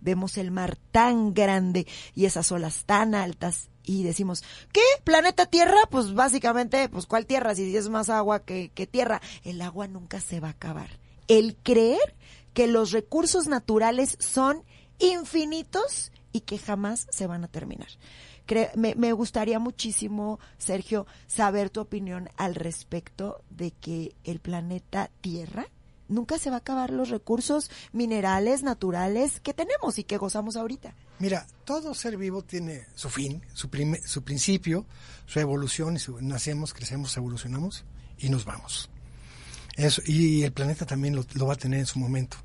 Vemos 0.00 0.38
el 0.38 0.50
mar 0.50 0.78
tan 0.90 1.34
grande 1.34 1.86
y 2.14 2.24
esas 2.24 2.50
olas 2.52 2.84
tan 2.86 3.14
altas 3.14 3.68
y 3.84 4.02
decimos, 4.02 4.42
¿qué? 4.72 4.80
¿Planeta 5.04 5.46
Tierra? 5.46 5.78
Pues 5.90 6.14
básicamente, 6.14 6.88
pues 6.88 7.06
¿cuál 7.06 7.26
tierra? 7.26 7.54
Si 7.54 7.76
es 7.76 7.88
más 7.88 8.08
agua 8.08 8.44
que, 8.44 8.70
que 8.74 8.86
tierra. 8.86 9.20
El 9.44 9.60
agua 9.60 9.88
nunca 9.88 10.20
se 10.20 10.40
va 10.40 10.48
a 10.48 10.52
acabar. 10.52 10.88
El 11.30 11.56
creer 11.62 12.16
que 12.54 12.66
los 12.66 12.90
recursos 12.90 13.46
naturales 13.46 14.16
son 14.18 14.64
infinitos 14.98 16.10
y 16.32 16.40
que 16.40 16.58
jamás 16.58 17.06
se 17.10 17.28
van 17.28 17.44
a 17.44 17.48
terminar. 17.48 17.88
me, 18.74 19.12
gustaría 19.12 19.60
muchísimo, 19.60 20.40
Sergio, 20.58 21.06
saber 21.28 21.70
tu 21.70 21.80
opinión 21.80 22.28
al 22.36 22.56
respecto 22.56 23.44
de 23.48 23.70
que 23.70 24.16
el 24.24 24.40
planeta 24.40 25.08
Tierra 25.20 25.68
nunca 26.08 26.36
se 26.36 26.50
va 26.50 26.56
a 26.56 26.58
acabar 26.58 26.90
los 26.90 27.10
recursos 27.10 27.70
minerales, 27.92 28.64
naturales 28.64 29.38
que 29.38 29.54
tenemos 29.54 30.00
y 30.00 30.04
que 30.04 30.18
gozamos 30.18 30.56
ahorita. 30.56 30.96
Mira, 31.20 31.46
todo 31.64 31.94
ser 31.94 32.16
vivo 32.16 32.42
tiene 32.42 32.86
su 32.96 33.08
fin, 33.08 33.40
su, 33.54 33.70
su 34.04 34.24
principio, 34.24 34.84
su 35.26 35.38
evolución, 35.38 35.96
y 35.96 36.24
nacemos, 36.24 36.74
crecemos, 36.74 37.16
evolucionamos 37.16 37.84
y 38.18 38.30
nos 38.30 38.44
vamos. 38.44 38.90
Eso, 39.76 40.02
y 40.04 40.42
el 40.42 40.52
planeta 40.52 40.86
también 40.86 41.14
lo, 41.14 41.46
va 41.46 41.54
a 41.54 41.56
tener 41.56 41.80
en 41.80 41.86
su 41.86 41.98
momento. 41.98 42.36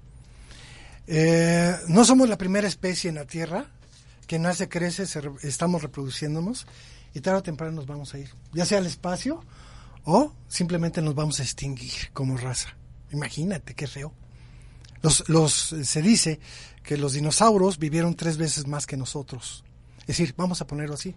Eh, 1.07 1.75
no 1.87 2.05
somos 2.05 2.29
la 2.29 2.37
primera 2.37 2.67
especie 2.67 3.09
en 3.09 3.15
la 3.15 3.25
Tierra 3.25 3.65
que 4.27 4.39
nace, 4.39 4.69
crece, 4.69 5.03
estamos 5.43 5.83
reproduciéndonos 5.83 6.65
y 7.13 7.21
tarde 7.21 7.39
o 7.39 7.43
temprano 7.43 7.73
nos 7.73 7.85
vamos 7.85 8.13
a 8.13 8.19
ir, 8.19 8.29
ya 8.53 8.65
sea 8.65 8.79
al 8.79 8.87
espacio 8.87 9.43
o 10.03 10.33
simplemente 10.47 11.01
nos 11.01 11.15
vamos 11.15 11.39
a 11.39 11.43
extinguir 11.43 12.11
como 12.13 12.37
raza. 12.37 12.75
Imagínate 13.11 13.75
qué 13.75 13.87
feo. 13.87 14.13
Los, 15.01 15.29
los, 15.29 15.75
se 15.83 16.01
dice 16.01 16.39
que 16.83 16.97
los 16.97 17.13
dinosaurios 17.13 17.77
vivieron 17.77 18.15
tres 18.15 18.37
veces 18.37 18.67
más 18.67 18.85
que 18.87 18.97
nosotros. 18.97 19.63
Es 20.01 20.07
decir, 20.07 20.33
vamos 20.37 20.61
a 20.61 20.67
ponerlo 20.67 20.95
así. 20.95 21.15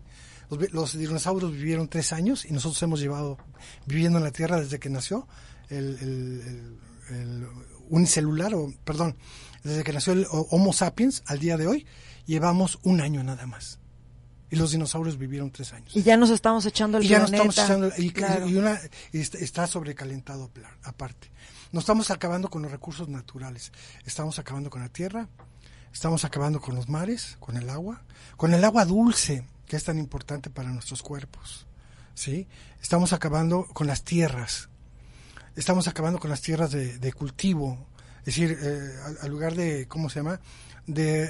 Los, 0.72 0.96
dinosaurios 0.96 1.52
vivieron 1.52 1.88
tres 1.88 2.12
años 2.12 2.46
y 2.46 2.52
nosotros 2.52 2.82
hemos 2.82 3.00
llevado 3.00 3.36
viviendo 3.84 4.18
en 4.18 4.24
la 4.24 4.30
Tierra 4.30 4.58
desde 4.58 4.78
que 4.78 4.88
nació 4.88 5.28
el, 5.70 5.98
el, 6.00 6.78
el 7.10 7.48
unicelular, 7.88 8.54
o 8.54 8.72
perdón, 8.84 9.16
desde 9.62 9.84
que 9.84 9.92
nació 9.92 10.12
el 10.12 10.26
Homo 10.30 10.72
sapiens 10.72 11.22
al 11.26 11.38
día 11.38 11.56
de 11.56 11.66
hoy, 11.66 11.86
llevamos 12.26 12.78
un 12.82 13.00
año 13.00 13.22
nada 13.22 13.46
más. 13.46 13.78
Y 14.50 14.56
los 14.56 14.70
dinosaurios 14.70 15.18
vivieron 15.18 15.50
tres 15.50 15.72
años. 15.74 15.94
Y 15.94 16.02
ya 16.02 16.16
nos 16.16 16.30
estamos 16.30 16.64
echando 16.64 16.98
el 16.98 17.04
y 17.04 17.08
ya 17.08 17.18
Nos 17.18 17.32
estamos 17.32 17.58
echando, 17.58 17.90
y, 17.98 18.56
una, 18.56 18.80
está 19.12 19.66
sobrecalentado 19.66 20.50
aparte. 20.84 21.30
Nos 21.70 21.82
estamos 21.82 22.10
acabando 22.10 22.48
con 22.48 22.62
los 22.62 22.70
recursos 22.70 23.08
naturales. 23.08 23.72
Estamos 24.06 24.38
acabando 24.38 24.70
con 24.70 24.80
la 24.80 24.88
tierra, 24.88 25.28
estamos 25.92 26.24
acabando 26.24 26.60
con 26.60 26.74
los 26.76 26.88
mares, 26.88 27.36
con 27.40 27.58
el 27.58 27.68
agua, 27.68 28.04
con 28.36 28.54
el 28.54 28.64
agua 28.64 28.86
dulce, 28.86 29.46
que 29.66 29.76
es 29.76 29.84
tan 29.84 29.98
importante 29.98 30.48
para 30.48 30.70
nuestros 30.70 31.02
cuerpos. 31.02 31.66
¿sí? 32.14 32.48
Estamos 32.80 33.12
acabando 33.12 33.66
con 33.66 33.86
las 33.86 34.02
tierras. 34.02 34.70
Estamos 35.58 35.88
acabando 35.88 36.20
con 36.20 36.30
las 36.30 36.40
tierras 36.40 36.70
de, 36.70 37.12
cultivo. 37.12 37.88
Es 38.20 38.26
decir, 38.26 38.56
eh, 38.62 38.92
al 39.22 39.28
lugar 39.28 39.56
de, 39.56 39.88
¿cómo 39.88 40.08
se 40.08 40.20
llama? 40.20 40.38
de 40.88 41.28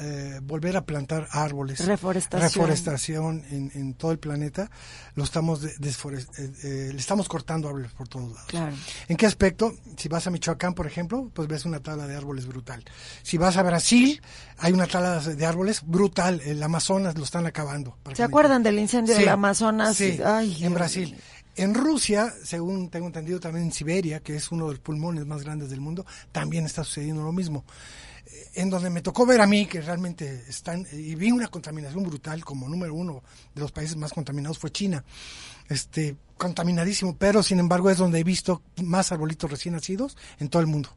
eh, 0.00 0.40
volver 0.42 0.76
a 0.78 0.84
plantar 0.84 1.28
árboles, 1.30 1.86
reforestación, 1.86 3.44
en, 3.50 3.94
todo 3.94 4.12
el 4.12 4.18
planeta, 4.18 4.70
lo 5.14 5.24
estamos 5.24 5.62
eh, 5.62 5.74
eh, 5.78 6.90
le 6.90 6.98
estamos 6.98 7.28
cortando 7.28 7.68
árboles 7.68 7.92
por 7.92 8.08
todos 8.08 8.32
lados. 8.32 8.74
¿En 9.06 9.16
qué 9.16 9.26
aspecto? 9.26 9.74
Si 9.96 10.08
vas 10.08 10.26
a 10.26 10.30
Michoacán, 10.30 10.72
por 10.74 10.86
ejemplo, 10.86 11.30
pues 11.34 11.46
ves 11.48 11.66
una 11.66 11.80
tala 11.80 12.06
de 12.06 12.16
árboles 12.16 12.46
brutal. 12.46 12.82
Si 13.22 13.36
vas 13.36 13.58
a 13.58 13.62
Brasil, 13.62 14.22
hay 14.58 14.72
una 14.72 14.86
tala 14.86 15.20
de 15.20 15.46
árboles 15.46 15.82
brutal. 15.84 16.40
El 16.44 16.62
Amazonas 16.62 17.16
lo 17.18 17.24
están 17.24 17.46
acabando. 17.46 17.98
¿Se 18.14 18.22
acuerdan 18.22 18.62
del 18.62 18.78
incendio 18.78 19.14
del 19.14 19.28
Amazonas? 19.28 19.96
Sí, 19.96 20.18
en 20.60 20.72
Brasil. 20.72 21.14
En 21.56 21.74
Rusia, 21.74 22.32
según 22.42 22.90
tengo 22.90 23.06
entendido, 23.06 23.38
también 23.38 23.66
en 23.66 23.72
Siberia, 23.72 24.20
que 24.20 24.36
es 24.36 24.50
uno 24.50 24.66
de 24.66 24.72
los 24.72 24.80
pulmones 24.80 25.24
más 25.26 25.44
grandes 25.44 25.70
del 25.70 25.80
mundo, 25.80 26.04
también 26.32 26.66
está 26.66 26.82
sucediendo 26.84 27.22
lo 27.22 27.32
mismo 27.32 27.64
en 28.54 28.70
donde 28.70 28.90
me 28.90 29.02
tocó 29.02 29.26
ver 29.26 29.40
a 29.40 29.46
mí 29.46 29.66
que 29.66 29.80
realmente 29.80 30.44
están, 30.48 30.86
y 30.92 31.14
vi 31.14 31.30
una 31.30 31.48
contaminación 31.48 32.04
brutal 32.04 32.44
como 32.44 32.68
número 32.68 32.94
uno 32.94 33.22
de 33.54 33.60
los 33.60 33.72
países 33.72 33.96
más 33.96 34.12
contaminados 34.12 34.58
fue 34.58 34.70
China. 34.70 35.04
Este, 35.68 36.16
contaminadísimo, 36.36 37.16
pero 37.16 37.42
sin 37.42 37.58
embargo 37.58 37.90
es 37.90 37.98
donde 37.98 38.20
he 38.20 38.24
visto 38.24 38.62
más 38.82 39.12
arbolitos 39.12 39.50
recién 39.50 39.74
nacidos 39.74 40.16
en 40.38 40.48
todo 40.48 40.60
el 40.60 40.68
mundo. 40.68 40.90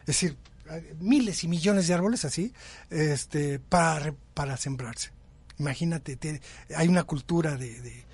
Es 0.00 0.06
decir, 0.06 0.36
miles 1.00 1.44
y 1.44 1.48
millones 1.48 1.86
de 1.88 1.94
árboles 1.94 2.24
así, 2.24 2.52
este, 2.90 3.58
para, 3.58 4.14
para 4.34 4.56
sembrarse. 4.56 5.10
Imagínate, 5.58 6.40
hay 6.74 6.88
una 6.88 7.04
cultura 7.04 7.56
de 7.56 8.04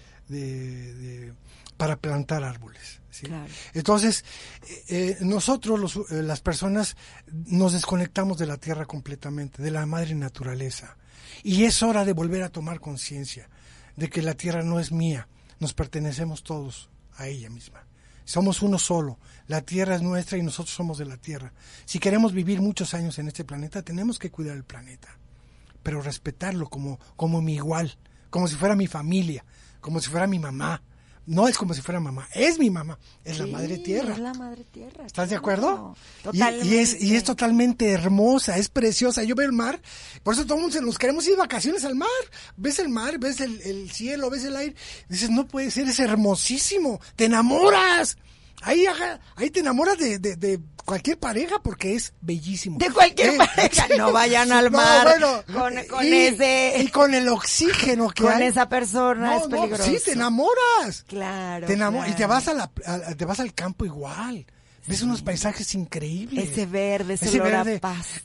para 1.76 1.96
plantar 1.96 2.44
árboles. 2.44 3.00
Entonces, 3.74 4.24
eh, 4.68 4.84
eh, 4.88 5.16
nosotros, 5.20 5.96
eh, 6.10 6.22
las 6.22 6.40
personas, 6.40 6.96
nos 7.26 7.72
desconectamos 7.72 8.38
de 8.38 8.46
la 8.46 8.56
tierra 8.56 8.86
completamente, 8.86 9.62
de 9.62 9.70
la 9.70 9.86
madre 9.86 10.14
naturaleza. 10.14 10.96
Y 11.42 11.64
es 11.64 11.82
hora 11.82 12.04
de 12.04 12.12
volver 12.12 12.42
a 12.42 12.48
tomar 12.48 12.80
conciencia 12.80 13.48
de 13.96 14.08
que 14.08 14.22
la 14.22 14.34
tierra 14.34 14.62
no 14.62 14.80
es 14.80 14.92
mía, 14.92 15.28
nos 15.60 15.74
pertenecemos 15.74 16.42
todos 16.42 16.90
a 17.16 17.28
ella 17.28 17.50
misma. 17.50 17.86
Somos 18.24 18.62
uno 18.62 18.78
solo, 18.78 19.18
la 19.46 19.60
tierra 19.60 19.96
es 19.96 20.02
nuestra 20.02 20.38
y 20.38 20.42
nosotros 20.42 20.74
somos 20.74 20.98
de 20.98 21.04
la 21.04 21.18
tierra. 21.18 21.52
Si 21.84 21.98
queremos 21.98 22.32
vivir 22.32 22.62
muchos 22.62 22.94
años 22.94 23.18
en 23.18 23.28
este 23.28 23.44
planeta, 23.44 23.82
tenemos 23.82 24.18
que 24.18 24.30
cuidar 24.30 24.56
el 24.56 24.64
planeta, 24.64 25.18
pero 25.82 26.00
respetarlo 26.00 26.68
como, 26.70 26.98
como 27.16 27.42
mi 27.42 27.54
igual, 27.54 27.98
como 28.30 28.48
si 28.48 28.56
fuera 28.56 28.74
mi 28.74 28.86
familia, 28.86 29.44
como 29.80 30.00
si 30.00 30.08
fuera 30.08 30.26
mi 30.26 30.38
mamá, 30.38 30.82
no 31.26 31.48
es 31.48 31.56
como 31.56 31.74
si 31.74 31.80
fuera 31.80 32.00
mamá, 32.00 32.28
es 32.34 32.58
mi 32.58 32.70
mamá, 32.70 32.98
es 33.24 33.38
la 33.38 33.46
madre 33.46 33.78
tierra. 33.78 34.12
Es 34.12 34.18
la 34.18 34.34
madre 34.34 34.64
tierra. 34.64 35.06
¿Estás 35.06 35.30
de 35.30 35.36
acuerdo? 35.36 35.96
Y, 36.32 36.76
es, 36.76 37.00
y 37.02 37.16
es 37.16 37.24
totalmente 37.24 37.90
hermosa, 37.90 38.58
es 38.58 38.68
preciosa. 38.68 39.22
Yo 39.22 39.34
veo 39.34 39.46
el 39.46 39.52
mar, 39.52 39.80
por 40.22 40.34
eso 40.34 40.46
todos 40.46 40.80
nos 40.82 40.98
queremos 40.98 41.24
ir 41.26 41.32
de 41.32 41.38
vacaciones 41.38 41.84
al 41.84 41.94
mar. 41.94 42.08
Ves 42.56 42.78
el 42.78 42.88
mar, 42.88 43.18
ves 43.18 43.40
el, 43.40 43.60
el 43.62 43.90
cielo, 43.90 44.30
ves 44.30 44.44
el 44.44 44.56
aire. 44.56 44.74
Dices, 45.08 45.30
no 45.30 45.46
puede 45.46 45.70
ser, 45.70 45.88
es 45.88 45.98
hermosísimo, 45.98 47.00
te 47.16 47.26
enamoras. 47.26 48.18
Ahí, 48.62 48.86
ahí 49.36 49.50
te 49.50 49.60
enamoras 49.60 49.98
de, 49.98 50.18
de, 50.18 50.60
cualquier 50.84 51.18
pareja 51.18 51.58
porque 51.62 51.94
es 51.94 52.14
bellísimo. 52.20 52.78
De 52.78 52.90
cualquier 52.90 53.34
eh, 53.34 53.38
pareja. 53.38 53.88
No 53.96 54.12
vayan 54.12 54.52
al 54.52 54.70
mar 54.70 55.20
con, 55.52 55.74
con 55.88 56.04
ese... 56.04 56.76
Y 56.80 56.88
con 56.88 57.14
el 57.14 57.28
oxígeno 57.28 58.08
que 58.10 58.22
Con 58.22 58.42
esa 58.42 58.68
persona 58.68 59.36
es 59.36 59.46
peligroso. 59.48 59.84
sí, 59.84 59.98
te 60.04 60.12
enamoras. 60.12 61.04
Claro, 61.06 61.66
te 61.66 61.74
Y 61.74 62.12
te 62.14 62.26
vas, 62.26 62.48
a 62.48 62.54
la, 62.54 62.70
te 63.16 63.24
vas 63.24 63.40
al 63.40 63.54
campo 63.54 63.84
igual. 63.84 64.46
Ves 64.86 65.02
unos 65.02 65.22
paisajes 65.22 65.74
increíbles. 65.74 66.50
Ese 66.50 66.66
verde, 66.66 67.14
ese, 67.14 67.40
verde. 67.40 67.80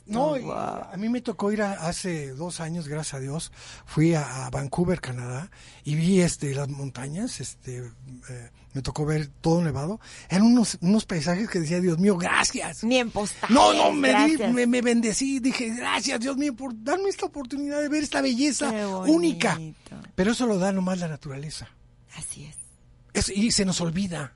No, 0.06 0.34
a 0.34 0.94
mí 0.98 1.08
me 1.08 1.22
tocó 1.22 1.50
ir 1.52 1.62
hace 1.62 2.32
dos 2.32 2.60
años, 2.60 2.86
gracias 2.86 3.14
a 3.14 3.20
Dios, 3.20 3.50
fui 3.86 4.14
a, 4.14 4.48
Vancouver, 4.50 5.00
Canadá, 5.00 5.50
y 5.84 5.94
vi 5.94 6.20
este 6.20 6.54
las 6.54 6.68
montañas, 6.68 7.40
este 7.40 7.78
eh, 7.78 8.50
me 8.74 8.82
tocó 8.82 9.06
ver 9.06 9.28
todo 9.40 9.62
nevado. 9.62 10.00
Eran 10.28 10.44
unos, 10.44 10.76
unos 10.82 11.06
paisajes 11.06 11.48
que 11.48 11.60
decía, 11.60 11.80
Dios 11.80 11.98
mío, 11.98 12.18
gracias. 12.18 12.84
Ni 12.84 12.98
en 12.98 13.10
postales. 13.10 13.54
No, 13.54 13.72
no, 13.72 13.92
me, 13.92 14.36
me, 14.52 14.66
me, 14.66 14.82
bendecí, 14.82 15.40
dije, 15.40 15.74
gracias, 15.74 16.20
Dios 16.20 16.36
mío, 16.36 16.54
por 16.54 16.72
darme 16.82 17.08
esta 17.08 17.26
oportunidad 17.26 17.80
de 17.80 17.88
ver 17.88 18.02
esta 18.02 18.20
belleza 18.20 18.70
única. 19.06 19.58
Pero 20.14 20.32
eso 20.32 20.46
lo 20.46 20.58
da 20.58 20.72
nomás 20.72 20.98
la 20.98 21.08
naturaleza. 21.08 21.68
Así 22.16 22.44
es. 22.44 22.56
es. 23.14 23.28
Y 23.30 23.50
se 23.50 23.64
nos 23.64 23.80
olvida. 23.80 24.34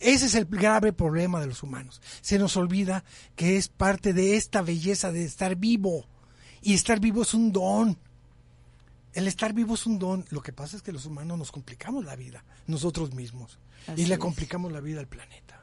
Ese 0.00 0.26
es 0.26 0.34
el 0.34 0.46
grave 0.46 0.94
problema 0.94 1.40
de 1.40 1.46
los 1.46 1.62
humanos. 1.62 2.00
Se 2.22 2.38
nos 2.38 2.56
olvida 2.56 3.04
que 3.36 3.58
es 3.58 3.68
parte 3.68 4.14
de 4.14 4.36
esta 4.36 4.62
belleza 4.62 5.12
de 5.12 5.24
estar 5.24 5.56
vivo. 5.56 6.06
Y 6.62 6.74
estar 6.74 7.00
vivo 7.00 7.22
es 7.22 7.34
un 7.34 7.52
don. 7.52 7.98
El 9.12 9.28
estar 9.28 9.52
vivo 9.52 9.74
es 9.74 9.86
un 9.86 9.98
don. 9.98 10.24
Lo 10.30 10.42
que 10.42 10.52
pasa 10.52 10.76
es 10.76 10.82
que 10.82 10.92
los 10.92 11.04
humanos 11.04 11.38
nos 11.38 11.52
complicamos 11.52 12.04
la 12.04 12.16
vida, 12.16 12.44
nosotros 12.66 13.14
mismos. 13.14 13.58
y 13.96 14.06
le 14.06 14.18
complicamos 14.18 14.72
la 14.72 14.80
vida 14.80 15.00
al 15.00 15.08
planeta. 15.08 15.59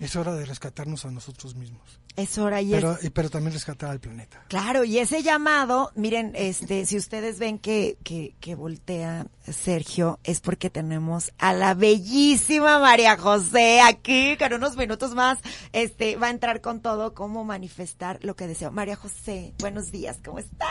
Es 0.00 0.16
hora 0.16 0.34
de 0.34 0.44
rescatarnos 0.44 1.04
a 1.04 1.10
nosotros 1.10 1.54
mismos. 1.54 2.00
Es 2.16 2.38
hora 2.38 2.62
y 2.62 2.70
pero, 2.70 2.98
pero 3.12 3.30
también 3.30 3.52
rescatar 3.52 3.90
al 3.90 4.00
planeta. 4.00 4.44
Claro, 4.48 4.84
y 4.84 4.98
ese 4.98 5.22
llamado, 5.22 5.92
miren, 5.94 6.32
este, 6.34 6.86
si 6.86 6.96
ustedes 6.96 7.38
ven 7.38 7.58
que, 7.58 7.98
que, 8.02 8.34
que 8.40 8.54
voltea 8.54 9.26
Sergio, 9.52 10.18
es 10.24 10.40
porque 10.40 10.70
tenemos 10.70 11.32
a 11.38 11.52
la 11.52 11.74
bellísima 11.74 12.78
María 12.78 13.18
José 13.18 13.80
aquí, 13.82 14.36
que 14.36 14.44
en 14.44 14.54
unos 14.54 14.76
minutos 14.76 15.14
más, 15.14 15.38
este, 15.72 16.16
va 16.16 16.28
a 16.28 16.30
entrar 16.30 16.62
con 16.62 16.80
todo, 16.80 17.12
cómo 17.12 17.44
manifestar 17.44 18.18
lo 18.22 18.34
que 18.34 18.46
deseo. 18.46 18.72
María 18.72 18.96
José, 18.96 19.54
buenos 19.58 19.92
días, 19.92 20.18
¿cómo 20.24 20.38
estás? 20.38 20.68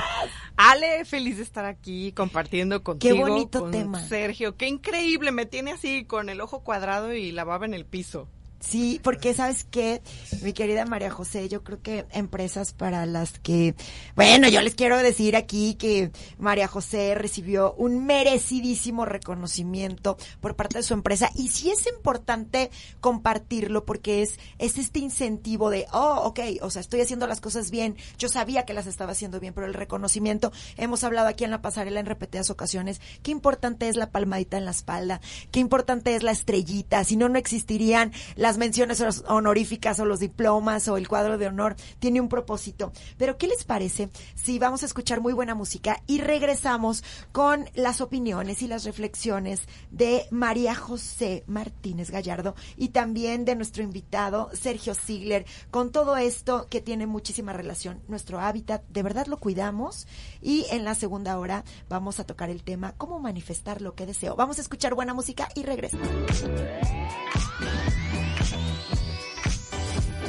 Ale, 0.57 1.05
feliz 1.05 1.37
de 1.37 1.43
estar 1.43 1.65
aquí 1.65 2.11
compartiendo 2.11 2.83
contigo. 2.83 3.15
Qué 3.15 3.21
bonito 3.21 3.69
tema. 3.69 4.03
Sergio, 4.07 4.57
qué 4.57 4.67
increíble, 4.67 5.31
me 5.31 5.45
tiene 5.45 5.73
así 5.73 6.05
con 6.05 6.29
el 6.29 6.41
ojo 6.41 6.61
cuadrado 6.61 7.13
y 7.13 7.31
la 7.31 7.43
baba 7.43 7.65
en 7.65 7.75
el 7.75 7.85
piso. 7.85 8.29
Sí, 8.67 8.99
porque 9.03 9.35
sabes 9.35 9.63
que, 9.63 10.01
mi 10.41 10.51
querida 10.51 10.85
María 10.85 11.11
José, 11.11 11.47
yo 11.49 11.63
creo 11.63 11.81
que 11.83 12.05
empresas 12.11 12.73
para 12.73 13.05
las 13.05 13.37
que, 13.37 13.75
bueno, 14.15 14.47
yo 14.47 14.61
les 14.61 14.73
quiero 14.73 14.97
decir 14.97 15.35
aquí 15.35 15.75
que 15.75 16.11
María 16.39 16.67
José 16.67 17.13
recibió 17.13 17.73
un 17.73 18.05
merecidísimo 18.07 19.05
reconocimiento 19.05 20.17
por 20.41 20.55
parte 20.55 20.79
de 20.79 20.83
su 20.83 20.95
empresa 20.95 21.29
y 21.35 21.49
sí 21.49 21.69
es 21.69 21.85
importante 21.85 22.71
compartirlo 23.01 23.85
porque 23.85 24.23
es, 24.23 24.39
es 24.57 24.79
este 24.79 24.99
incentivo 24.99 25.69
de, 25.69 25.85
oh, 25.91 26.21
ok, 26.23 26.39
o 26.61 26.71
sea, 26.71 26.81
estoy 26.81 27.01
haciendo 27.01 27.27
las 27.27 27.41
cosas 27.41 27.69
bien, 27.69 27.95
yo 28.17 28.29
sabía 28.29 28.65
que 28.65 28.73
las 28.73 28.87
estaba 28.87 29.11
haciendo 29.11 29.39
bien, 29.39 29.53
pero 29.53 29.67
el 29.67 29.75
reconocimiento, 29.75 30.51
hemos 30.77 31.03
hablado 31.03 31.27
aquí 31.27 31.43
en 31.43 31.51
la 31.51 31.61
pasarela 31.61 31.99
en 31.99 32.07
repetidas 32.07 32.49
ocasiones, 32.49 32.99
qué 33.21 33.29
importante 33.29 33.89
es 33.89 33.95
la 33.95 34.09
palmadita 34.09 34.57
en 34.57 34.65
la 34.65 34.71
espalda, 34.71 35.21
qué 35.51 35.59
importante 35.59 36.15
es 36.15 36.23
la 36.23 36.31
estrellita, 36.31 37.03
si 37.03 37.15
no, 37.15 37.29
no 37.29 37.37
existirían 37.37 38.11
las 38.35 38.54
las 38.55 38.59
menciones 38.59 39.03
honoríficas 39.27 39.99
o 39.99 40.05
los 40.05 40.21
diplomas 40.21 40.87
o 40.87 40.95
el 40.95 41.09
cuadro 41.09 41.37
de 41.37 41.47
honor 41.47 41.75
tiene 41.99 42.21
un 42.21 42.29
propósito. 42.29 42.93
Pero 43.17 43.37
¿qué 43.37 43.47
les 43.47 43.65
parece 43.65 44.09
si 44.33 44.59
vamos 44.59 44.81
a 44.81 44.85
escuchar 44.85 45.19
muy 45.19 45.33
buena 45.33 45.55
música 45.55 46.01
y 46.07 46.19
regresamos 46.19 47.03
con 47.33 47.65
las 47.73 47.99
opiniones 47.99 48.61
y 48.61 48.69
las 48.69 48.85
reflexiones 48.85 49.63
de 49.91 50.25
María 50.31 50.73
José 50.73 51.43
Martínez 51.47 52.11
Gallardo 52.11 52.55
y 52.77 52.89
también 52.89 53.43
de 53.43 53.57
nuestro 53.57 53.83
invitado 53.83 54.49
Sergio 54.53 54.95
Ziegler 54.95 55.45
con 55.69 55.91
todo 55.91 56.15
esto 56.15 56.67
que 56.69 56.79
tiene 56.79 57.07
muchísima 57.07 57.51
relación. 57.51 58.01
Nuestro 58.07 58.39
hábitat, 58.39 58.87
de 58.87 59.03
verdad 59.03 59.27
lo 59.27 59.37
cuidamos 59.37 60.07
y 60.41 60.65
en 60.71 60.85
la 60.85 60.95
segunda 60.95 61.37
hora 61.39 61.65
vamos 61.89 62.21
a 62.21 62.25
tocar 62.25 62.49
el 62.49 62.63
tema 62.63 62.93
cómo 62.93 63.19
manifestar 63.19 63.81
lo 63.81 63.95
que 63.95 64.05
deseo. 64.05 64.37
Vamos 64.37 64.59
a 64.59 64.61
escuchar 64.61 64.93
buena 64.93 65.13
música 65.13 65.49
y 65.55 65.63
regresamos. 65.63 66.07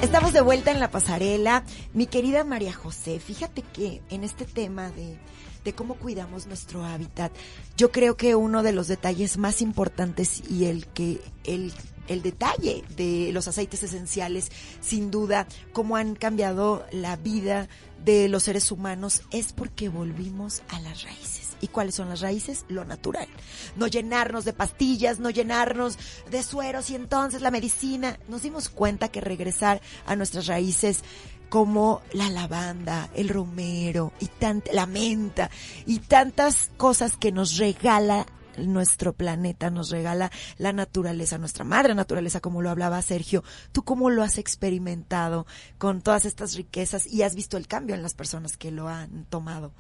Estamos 0.03 0.33
de 0.33 0.41
vuelta 0.41 0.71
en 0.71 0.81
la 0.81 0.91
pasarela. 0.91 1.65
Mi 1.95 2.07
querida 2.07 2.45
María 2.45 2.73
José, 2.73 3.19
fíjate 3.19 3.63
que 3.63 4.03
en 4.11 4.25
este 4.25 4.45
tema 4.45 4.91
de, 4.91 5.19
de 5.65 5.73
cómo 5.75 5.95
cuidamos 5.95 6.47
nuestro 6.47 6.85
hábitat, 6.85 7.33
yo 7.77 7.91
creo 7.91 8.17
que 8.17 8.35
uno 8.35 8.63
de 8.63 8.73
los 8.73 8.89
detalles 8.89 9.39
más 9.39 9.63
importantes 9.63 10.43
y 10.51 10.67
el 10.67 10.87
que 10.87 11.21
el 11.45 11.73
el 12.09 12.23
detalle 12.23 12.85
de 12.97 13.31
los 13.33 13.49
aceites 13.49 13.83
esenciales, 13.83 14.51
sin 14.81 15.11
duda, 15.11 15.47
cómo 15.73 15.97
han 15.97 16.15
cambiado 16.15 16.87
la 16.93 17.17
vida 17.17 17.69
de 18.05 18.29
los 18.29 18.45
seres 18.45 18.71
humanos, 18.71 19.23
es 19.31 19.53
porque 19.53 19.89
volvimos 19.89 20.63
a 20.69 20.81
las 20.81 21.03
raíces. 21.03 21.46
¿Y 21.61 21.69
cuáles 21.69 21.95
son 21.95 22.09
las 22.09 22.21
raíces? 22.21 22.65
Lo 22.69 22.85
natural. 22.85 23.29
No 23.77 23.87
llenarnos 23.87 24.45
de 24.45 24.53
pastillas, 24.53 25.19
no 25.19 25.31
llenarnos 25.31 25.99
de 26.31 26.43
sueros 26.43 26.91
y 26.91 26.95
entonces 26.95 27.43
la 27.43 27.51
medicina. 27.51 28.19
Nos 28.29 28.43
dimos 28.43 28.69
cuenta 28.69 29.09
que 29.09 29.21
regresar 29.21 29.81
a 30.07 30.17
nuestras 30.17 30.47
raíces 30.47 31.03
como 31.49 32.03
la 32.13 32.29
lavanda, 32.29 33.09
el 33.15 33.29
romero 33.29 34.13
y 34.21 34.29
la 34.73 34.87
menta 34.87 35.51
y 35.87 36.01
tantas 36.01 36.71
cosas 36.77 37.17
que 37.17 37.33
nos 37.33 37.57
regala 37.57 38.27
nuestro 38.59 39.13
planeta, 39.13 39.71
nos 39.71 39.91
regala 39.91 40.31
la 40.59 40.73
naturaleza, 40.73 41.39
nuestra 41.39 41.65
madre 41.65 41.95
naturaleza, 41.95 42.41
como 42.41 42.63
lo 42.63 42.71
hablaba 42.71 43.01
Sergio. 43.03 43.45
¿Tú 43.73 43.85
cómo 43.85 44.11
lo 44.11 44.23
has 44.23 44.39
experimentado 44.39 45.47
con 45.79 46.01
todas 46.01 46.25
estas 46.25 46.55
riquezas 46.55 47.07
y 47.07 47.23
has 47.23 47.35
visto 47.35 47.57
el 47.57 47.69
cambio 47.69 47.95
en 47.95 48.03
las 48.03 48.15
personas 48.15 48.57
que 48.57 48.71
lo 48.71 48.89
han 48.89 49.25
tomado? 49.27 49.73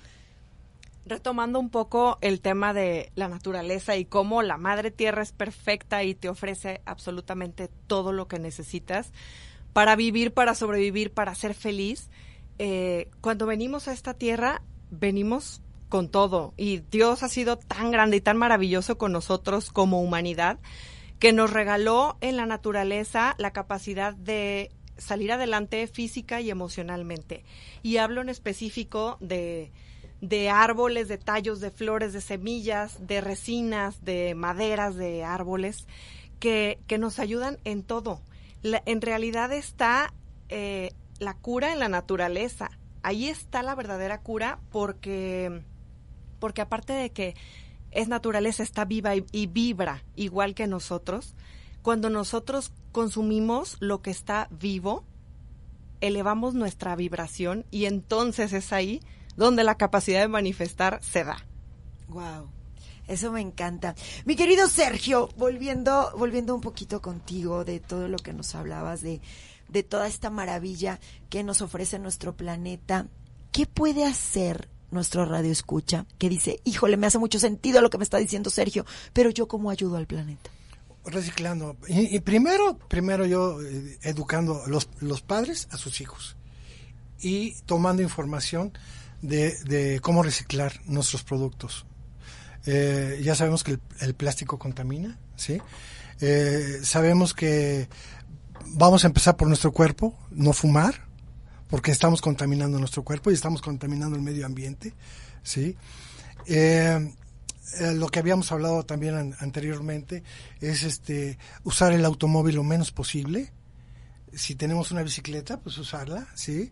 Retomando 1.06 1.60
un 1.60 1.70
poco 1.70 2.18
el 2.20 2.40
tema 2.40 2.74
de 2.74 3.12
la 3.14 3.28
naturaleza 3.28 3.96
y 3.96 4.04
cómo 4.04 4.42
la 4.42 4.56
madre 4.56 4.90
tierra 4.90 5.22
es 5.22 5.30
perfecta 5.30 6.02
y 6.02 6.16
te 6.16 6.28
ofrece 6.28 6.80
absolutamente 6.84 7.70
todo 7.86 8.12
lo 8.12 8.26
que 8.26 8.40
necesitas 8.40 9.12
para 9.72 9.94
vivir, 9.94 10.34
para 10.34 10.56
sobrevivir, 10.56 11.12
para 11.12 11.36
ser 11.36 11.54
feliz. 11.54 12.10
Eh, 12.58 13.08
cuando 13.20 13.46
venimos 13.46 13.86
a 13.86 13.92
esta 13.92 14.14
tierra, 14.14 14.62
venimos 14.90 15.62
con 15.88 16.08
todo 16.08 16.54
y 16.56 16.78
Dios 16.90 17.22
ha 17.22 17.28
sido 17.28 17.56
tan 17.56 17.92
grande 17.92 18.16
y 18.16 18.20
tan 18.20 18.36
maravilloso 18.36 18.98
con 18.98 19.12
nosotros 19.12 19.70
como 19.70 20.02
humanidad 20.02 20.58
que 21.20 21.32
nos 21.32 21.52
regaló 21.52 22.16
en 22.20 22.36
la 22.36 22.46
naturaleza 22.46 23.36
la 23.38 23.52
capacidad 23.52 24.14
de 24.14 24.72
salir 24.98 25.32
adelante 25.32 25.86
física 25.86 26.40
y 26.40 26.50
emocionalmente. 26.50 27.44
Y 27.82 27.98
hablo 27.98 28.22
en 28.22 28.28
específico 28.28 29.18
de 29.20 29.70
de 30.20 30.50
árboles, 30.50 31.08
de 31.08 31.18
tallos, 31.18 31.60
de 31.60 31.70
flores, 31.70 32.12
de 32.12 32.20
semillas, 32.20 33.06
de 33.06 33.20
resinas, 33.20 34.04
de 34.04 34.34
maderas, 34.34 34.96
de 34.96 35.24
árboles, 35.24 35.86
que, 36.40 36.78
que 36.86 36.98
nos 36.98 37.18
ayudan 37.18 37.58
en 37.64 37.82
todo. 37.82 38.20
en 38.62 39.00
realidad 39.00 39.52
está 39.52 40.12
eh, 40.48 40.90
la 41.18 41.34
cura 41.34 41.72
en 41.72 41.78
la 41.78 41.88
naturaleza. 41.88 42.70
Ahí 43.02 43.28
está 43.28 43.62
la 43.62 43.74
verdadera 43.74 44.20
cura 44.20 44.58
porque, 44.70 45.62
porque 46.38 46.60
aparte 46.60 46.92
de 46.92 47.10
que 47.10 47.34
es 47.90 48.08
naturaleza, 48.08 48.62
está 48.62 48.84
viva 48.84 49.12
y 49.14 49.46
vibra 49.46 50.02
igual 50.16 50.54
que 50.54 50.66
nosotros, 50.66 51.34
cuando 51.82 52.10
nosotros 52.10 52.72
consumimos 52.92 53.76
lo 53.80 54.02
que 54.02 54.10
está 54.10 54.48
vivo, 54.50 55.04
elevamos 56.00 56.54
nuestra 56.54 56.96
vibración 56.96 57.64
y 57.70 57.86
entonces 57.86 58.52
es 58.52 58.72
ahí 58.72 59.00
donde 59.36 59.64
la 59.64 59.76
capacidad 59.76 60.20
de 60.20 60.28
manifestar 60.28 61.00
se 61.02 61.24
da. 61.24 61.36
Wow. 62.08 62.50
Eso 63.06 63.30
me 63.30 63.40
encanta. 63.40 63.94
Mi 64.24 64.34
querido 64.34 64.68
Sergio, 64.68 65.28
volviendo, 65.36 66.12
volviendo 66.16 66.54
un 66.54 66.60
poquito 66.60 67.00
contigo 67.00 67.64
de 67.64 67.78
todo 67.78 68.08
lo 68.08 68.18
que 68.18 68.32
nos 68.32 68.54
hablabas, 68.54 69.00
de, 69.00 69.20
de 69.68 69.82
toda 69.82 70.08
esta 70.08 70.28
maravilla 70.28 70.98
que 71.30 71.44
nos 71.44 71.62
ofrece 71.62 71.98
nuestro 71.98 72.36
planeta, 72.36 73.06
¿qué 73.52 73.66
puede 73.66 74.04
hacer 74.04 74.68
nuestro 74.90 75.24
radio 75.24 75.52
escucha? 75.52 76.06
Que 76.18 76.28
dice, 76.28 76.60
híjole, 76.64 76.96
me 76.96 77.06
hace 77.06 77.18
mucho 77.18 77.38
sentido 77.38 77.80
lo 77.80 77.90
que 77.90 77.98
me 77.98 78.04
está 78.04 78.18
diciendo 78.18 78.50
Sergio, 78.50 78.84
pero 79.12 79.30
yo 79.30 79.46
cómo 79.46 79.70
ayudo 79.70 79.96
al 79.96 80.06
planeta. 80.06 80.50
Reciclando. 81.04 81.76
Y, 81.86 82.18
primero, 82.20 82.76
primero 82.88 83.24
yo 83.26 83.62
eh, 83.62 83.98
educando 84.02 84.62
los, 84.66 84.88
los 84.98 85.22
padres 85.22 85.68
a 85.70 85.76
sus 85.76 86.00
hijos 86.00 86.36
y 87.20 87.54
tomando 87.62 88.02
información 88.02 88.72
de, 89.22 90.00
cómo 90.02 90.22
reciclar 90.22 90.80
nuestros 90.86 91.22
productos. 91.22 91.86
Eh, 92.66 93.20
ya 93.22 93.34
sabemos 93.34 93.62
que 93.62 93.78
el, 94.00 94.14
plástico 94.14 94.58
contamina, 94.58 95.18
¿sí? 95.36 95.60
Eh, 96.20 96.80
sabemos 96.82 97.34
que 97.34 97.88
vamos 98.66 99.04
a 99.04 99.06
empezar 99.06 99.36
por 99.36 99.48
nuestro 99.48 99.72
cuerpo, 99.72 100.18
no 100.30 100.52
fumar, 100.52 101.06
porque 101.68 101.90
estamos 101.90 102.20
contaminando 102.20 102.78
nuestro 102.78 103.04
cuerpo 103.04 103.30
y 103.30 103.34
estamos 103.34 103.62
contaminando 103.62 104.16
el 104.16 104.22
medio 104.22 104.46
ambiente, 104.46 104.94
¿sí? 105.42 105.76
Eh, 106.46 107.14
lo 107.94 108.08
que 108.08 108.20
habíamos 108.20 108.52
hablado 108.52 108.84
también 108.84 109.34
anteriormente 109.40 110.22
es 110.60 110.84
este 110.84 111.38
usar 111.64 111.92
el 111.92 112.04
automóvil 112.04 112.56
lo 112.56 112.64
menos 112.64 112.92
posible. 112.92 113.52
Si 114.32 114.54
tenemos 114.54 114.90
una 114.90 115.02
bicicleta, 115.02 115.60
pues 115.60 115.78
usarla, 115.78 116.26
¿sí? 116.34 116.70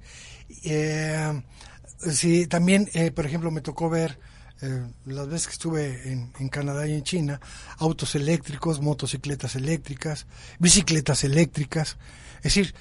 Sí, 1.99 2.47
también, 2.47 2.89
eh, 2.95 3.11
por 3.11 3.27
ejemplo, 3.27 3.51
me 3.51 3.61
tocó 3.61 3.89
ver 3.89 4.19
eh, 4.61 4.83
las 5.07 5.29
veces 5.29 5.47
que 5.49 5.53
estuve 5.53 6.13
en, 6.13 6.49
Canadá 6.49 6.87
y 6.87 6.93
en 6.93 7.03
China, 7.03 7.41
autos 7.79 8.15
eléctricos, 8.15 8.81
motocicletas 8.81 9.57
eléctricas, 9.57 10.27
bicicletas 10.59 11.25
eléctricas. 11.25 11.97
Es 12.39 12.55
decir, 12.55 12.75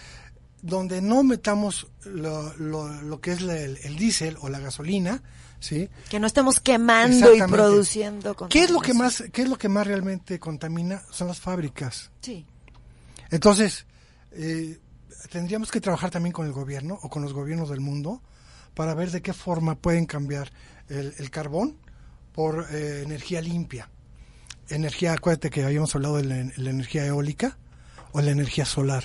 donde 0.61 1.01
no 1.01 1.23
metamos 1.23 1.87
lo, 2.05 2.53
lo, 2.57 3.19
que 3.19 3.31
es 3.31 3.41
el, 3.41 3.49
el 3.83 3.95
diésel 3.97 4.37
o 4.41 4.49
la 4.49 4.59
gasolina, 4.59 5.21
¿sí? 5.59 5.89
Que 6.09 6.19
no 6.19 6.27
estemos 6.27 6.59
quemando 6.59 7.33
y 7.33 7.41
produciendo. 7.41 8.35
¿Qué 8.49 8.63
es 8.63 8.71
lo 8.71 8.79
que 8.79 8.93
más, 8.93 9.23
qué 9.31 9.43
es 9.43 9.49
lo 9.49 9.57
que 9.57 9.69
más 9.69 9.87
realmente 9.87 10.39
contamina? 10.39 11.01
Son 11.11 11.27
las 11.27 11.39
fábricas. 11.39 12.11
Sí. 12.21 12.45
Entonces, 13.31 13.85
eh, 14.33 14.77
tendríamos 15.31 15.71
que 15.71 15.81
trabajar 15.81 16.11
también 16.11 16.33
con 16.33 16.45
el 16.45 16.51
gobierno 16.51 16.99
o 17.01 17.09
con 17.09 17.23
los 17.23 17.33
gobiernos 17.33 17.69
del 17.69 17.79
mundo 17.79 18.21
para 18.73 18.93
ver 18.93 19.11
de 19.11 19.21
qué 19.21 19.33
forma 19.33 19.75
pueden 19.75 20.05
cambiar 20.05 20.51
el, 20.89 21.29
carbón 21.29 21.77
por 22.33 22.67
eh, 22.71 23.03
energía 23.03 23.41
limpia. 23.41 23.89
Energía, 24.69 25.13
acuérdate 25.13 25.49
que 25.49 25.63
habíamos 25.63 25.93
hablado 25.95 26.17
de 26.17 26.23
la, 26.23 26.69
energía 26.69 27.05
eólica 27.05 27.57
o 28.11 28.21
la 28.21 28.31
energía 28.31 28.65
solar, 28.65 29.03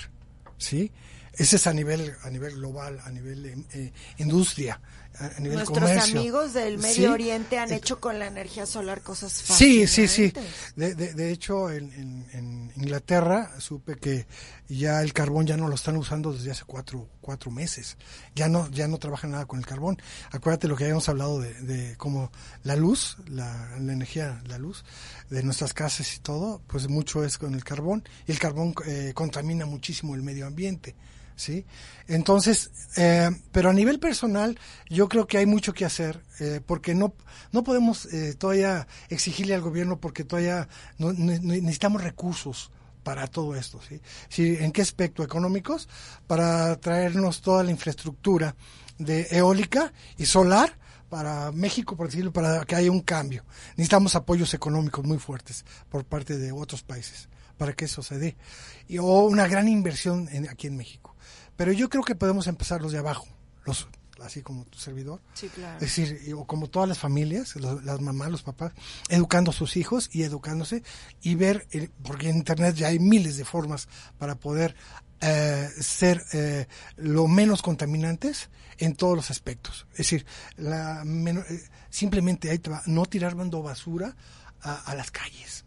¿sí? 0.57 0.91
Ese 1.33 1.55
es 1.57 1.67
a 1.67 1.73
nivel, 1.73 2.13
a 2.23 2.29
nivel 2.29 2.55
global, 2.55 2.99
a 3.03 3.11
nivel 3.11 3.65
eh, 3.73 3.91
industria, 4.17 4.81
a, 5.17 5.39
nivel 5.39 5.57
Nuestros 5.57 5.89
amigos 6.09 6.53
del 6.53 6.77
Medio 6.77 7.11
Oriente 7.11 7.57
han 7.57 7.73
hecho 7.73 7.99
con 7.99 8.19
la 8.19 8.27
energía 8.27 8.65
solar 8.65 9.01
cosas 9.01 9.41
fascinantes. 9.43 9.91
Sí, 9.91 10.07
sí, 10.07 10.31
sí. 10.31 10.33
De, 10.75 10.95
de, 10.95 11.31
hecho, 11.31 11.69
en, 11.71 11.91
en, 12.31 12.71
Inglaterra 12.75 13.51
supe 13.59 13.97
que 13.97 14.25
ya 14.69 15.01
el 15.01 15.11
carbón 15.11 15.45
ya 15.45 15.57
no 15.57 15.67
lo 15.67 15.75
están 15.75 15.97
usando 15.97 16.31
desde 16.31 16.51
hace 16.51 16.63
cuatro, 16.65 17.09
cuatro 17.19 17.51
meses. 17.51 17.97
Ya 18.35 18.47
no, 18.47 18.69
ya 18.71 18.87
no 18.87 18.97
trabajan 18.97 19.31
nada 19.31 19.45
con 19.45 19.59
el 19.59 19.65
carbón. 19.65 20.01
Acuérdate 20.31 20.67
lo 20.67 20.77
que 20.77 20.85
habíamos 20.85 21.09
hablado 21.09 21.39
de, 21.39 21.53
de 21.61 21.97
cómo 21.97 22.31
la 22.63 22.75
luz, 22.75 23.17
la, 23.27 23.77
la, 23.79 23.93
energía, 23.93 24.41
la 24.47 24.57
luz 24.57 24.85
de 25.29 25.43
nuestras 25.43 25.73
casas 25.73 26.15
y 26.15 26.19
todo, 26.19 26.61
pues 26.67 26.87
mucho 26.87 27.25
es 27.25 27.37
con 27.37 27.53
el 27.55 27.63
carbón. 27.63 28.03
Y 28.25 28.31
el 28.31 28.39
carbón 28.39 28.73
eh, 28.85 29.11
contamina 29.13 29.65
muchísimo 29.65 30.15
el 30.15 30.23
medio 30.23 30.47
ambiente. 30.47 30.95
¿Sí? 31.39 31.65
Entonces, 32.07 32.69
eh, 32.97 33.29
pero 33.51 33.69
a 33.69 33.73
nivel 33.73 33.99
personal, 33.99 34.59
yo 34.89 35.07
creo 35.07 35.25
que 35.25 35.37
hay 35.37 35.45
mucho 35.45 35.73
que 35.73 35.85
hacer, 35.85 36.21
eh, 36.39 36.59
porque 36.65 36.93
no, 36.93 37.13
no 37.51 37.63
podemos 37.63 38.05
eh, 38.13 38.35
todavía 38.37 38.87
exigirle 39.07 39.55
al 39.55 39.61
gobierno 39.61 39.99
porque 39.99 40.25
todavía 40.25 40.67
no, 40.97 41.13
necesitamos 41.13 42.03
recursos 42.03 42.71
para 43.03 43.27
todo 43.27 43.55
esto, 43.55 43.79
¿sí? 43.87 44.01
¿sí? 44.27 44.57
¿En 44.59 44.71
qué 44.71 44.81
aspecto? 44.81 45.23
Económicos, 45.23 45.87
para 46.27 46.75
traernos 46.75 47.41
toda 47.41 47.63
la 47.63 47.71
infraestructura 47.71 48.55
de 48.97 49.27
eólica 49.31 49.93
y 50.17 50.25
solar 50.25 50.77
para 51.07 51.53
México, 51.53 51.95
por 51.95 52.07
decirlo, 52.07 52.33
para 52.33 52.65
que 52.65 52.75
haya 52.75 52.91
un 52.91 53.01
cambio. 53.01 53.45
Necesitamos 53.77 54.13
apoyos 54.15 54.53
económicos 54.53 55.05
muy 55.05 55.17
fuertes 55.17 55.63
por 55.89 56.03
parte 56.03 56.37
de 56.37 56.51
otros 56.51 56.83
países 56.83 57.29
para 57.59 57.73
que 57.73 57.85
eso 57.85 58.01
se 58.01 58.17
dé. 58.17 58.35
Y, 58.87 58.97
o 58.97 59.03
una 59.03 59.47
gran 59.47 59.67
inversión 59.67 60.27
en, 60.31 60.49
aquí 60.49 60.65
en 60.65 60.77
México. 60.77 61.15
Pero 61.55 61.71
yo 61.71 61.89
creo 61.89 62.03
que 62.03 62.15
podemos 62.15 62.47
empezar 62.47 62.81
los 62.81 62.91
de 62.91 62.97
abajo, 62.97 63.27
los 63.65 63.87
así 64.23 64.41
como 64.41 64.65
tu 64.65 64.79
servidor. 64.79 65.21
Sí, 65.33 65.49
claro. 65.49 65.75
Es 65.75 65.95
decir, 65.95 66.33
o 66.35 66.45
como 66.45 66.69
todas 66.69 66.89
las 66.89 66.97
familias, 66.97 67.55
las 67.55 68.01
mamás, 68.01 68.31
los 68.31 68.43
papás, 68.43 68.73
educando 69.09 69.51
a 69.51 69.53
sus 69.53 69.77
hijos 69.77 70.09
y 70.11 70.23
educándose 70.23 70.83
y 71.21 71.35
ver, 71.35 71.67
eh, 71.71 71.89
porque 72.03 72.29
en 72.29 72.37
Internet 72.37 72.75
ya 72.75 72.87
hay 72.87 72.99
miles 72.99 73.37
de 73.37 73.45
formas 73.45 73.87
para 74.17 74.35
poder 74.35 74.75
eh, 75.21 75.69
ser 75.79 76.23
eh, 76.33 76.67
lo 76.95 77.27
menos 77.27 77.61
contaminantes 77.61 78.49
en 78.77 78.95
todos 78.95 79.15
los 79.15 79.31
aspectos. 79.31 79.85
Es 79.91 79.97
decir, 79.97 80.25
la 80.57 81.03
simplemente 81.89 82.49
hay 82.49 82.61
no 82.85 83.05
tirar 83.05 83.35
mando 83.35 83.61
basura 83.61 84.15
a, 84.61 84.93
las 84.95 85.11
calles 85.11 85.65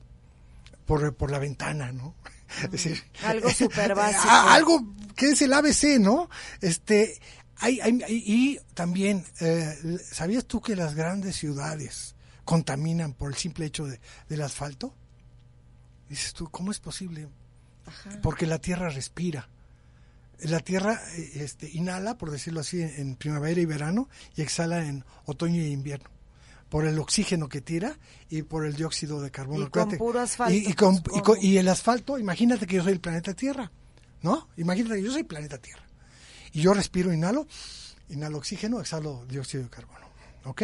por, 0.87 1.15
por 1.15 1.31
la 1.31 1.39
ventana, 1.39 1.93
¿no? 1.93 2.15
Es 2.63 2.71
decir, 2.71 3.03
algo 3.25 3.51
súper 3.51 3.95
básico. 3.95 4.29
algo 4.29 4.95
que 5.17 5.31
es 5.31 5.43
el 5.43 5.55
ABC, 5.55 5.99
¿no? 5.99 6.29
Este, 6.61 7.19
y 7.69 8.59
también, 8.75 9.25
eh, 9.41 9.99
¿sabías 10.05 10.45
tú 10.45 10.61
que 10.61 10.77
las 10.77 10.95
grandes 10.95 11.37
ciudades 11.37 12.15
contaminan 12.45 13.15
por 13.15 13.31
el 13.31 13.37
simple 13.37 13.67
hecho 13.67 13.87
de, 13.87 14.01
del 14.29 14.43
asfalto? 14.43 14.95
Dices 16.09 16.35
tú, 16.35 16.51
¿cómo 16.51 16.71
es 16.73 16.81
posible? 16.81 17.29
Porque 18.23 18.47
la 18.47 18.59
tierra 18.59 18.91
respira. 18.91 19.49
La 20.41 20.61
tierra 20.61 21.01
eh, 21.17 21.31
este, 21.37 21.71
inhala, 21.71 22.19
por 22.19 22.31
decirlo 22.31 22.61
así, 22.61 22.83
en 22.83 23.17
primavera 23.17 23.61
y 23.61 23.65
verano 23.65 24.09
y 24.37 24.43
exhala 24.43 24.85
en 24.85 25.05
otoño 25.25 25.63
y 25.63 25.73
invierno 25.73 26.12
por 26.73 26.87
el 26.87 26.99
oxígeno 26.99 27.51
que 27.51 27.61
tira 27.61 27.99
y 28.31 28.45
por 28.45 28.65
el 28.65 28.75
dióxido 28.75 29.21
de 29.21 29.31
carbono. 29.31 29.67
Y 29.67 29.69
con 29.69 29.91
puro 29.91 30.21
asfalto. 30.21 30.55
Y, 30.55 30.75
y, 31.47 31.59
el 31.59 31.69
asfalto, 31.69 32.19
imagínate 32.19 32.67
que 32.67 32.77
yo 32.77 32.83
soy 32.83 32.95
el 32.95 33.01
planeta 33.01 33.35
Tierra, 33.35 33.71
¿no? 34.23 34.49
Imagínate 34.57 34.97
que 34.97 35.03
yo 35.03 35.13
soy 35.13 35.25
planeta 35.25 35.59
Tierra. 35.59 35.85
Y 36.51 36.63
yo 36.63 36.73
respiro, 36.73 37.13
inhalo, 37.13 37.47
inhalo 38.09 38.39
oxígeno, 38.39 38.81
exhalo 38.81 39.27
dióxido 39.29 39.65
de 39.65 39.69
carbono. 39.69 40.07
¿Ok? 40.45 40.63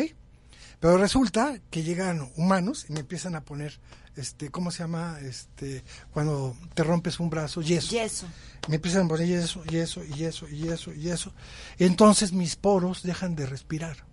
Pero 0.81 0.97
resulta 0.97 1.61
que 1.69 1.83
llegan 1.83 2.33
humanos 2.37 2.87
y 2.89 2.95
me 2.95 3.01
empiezan 3.01 3.35
a 3.35 3.45
poner, 3.45 3.79
este, 4.17 4.49
¿cómo 4.49 4.71
se 4.71 4.79
llama? 4.79 5.19
Este, 5.21 5.85
cuando 6.11 6.57
te 6.73 6.85
rompes 6.85 7.21
un 7.21 7.29
brazo, 7.29 7.61
yeso. 7.61 7.91
Yeso. 7.91 8.27
Me 8.67 8.77
empiezan 8.77 9.05
a 9.05 9.09
poner 9.09 9.27
yeso, 9.27 9.63
yeso, 9.65 10.03
yeso, 10.05 10.49
yeso, 10.49 10.91
yeso. 10.95 11.35
Y 11.77 11.85
entonces 11.85 12.33
mis 12.33 12.57
poros 12.57 13.03
dejan 13.03 13.37
de 13.37 13.45
respirar. 13.45 14.08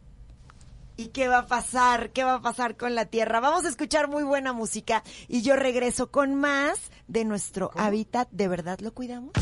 ¿Y 0.97 1.07
qué 1.07 1.27
va 1.27 1.39
a 1.39 1.47
pasar? 1.47 2.11
¿Qué 2.11 2.23
va 2.23 2.35
a 2.35 2.41
pasar 2.41 2.77
con 2.77 2.95
la 2.95 3.05
Tierra? 3.05 3.39
Vamos 3.39 3.65
a 3.65 3.69
escuchar 3.69 4.07
muy 4.07 4.23
buena 4.23 4.53
música 4.53 5.03
y 5.27 5.41
yo 5.41 5.55
regreso 5.55 6.11
con 6.11 6.35
más 6.35 6.79
de 7.07 7.25
nuestro 7.25 7.71
hábitat. 7.75 8.29
¿De 8.31 8.47
verdad 8.47 8.79
lo 8.79 8.93
cuidamos? 8.93 9.33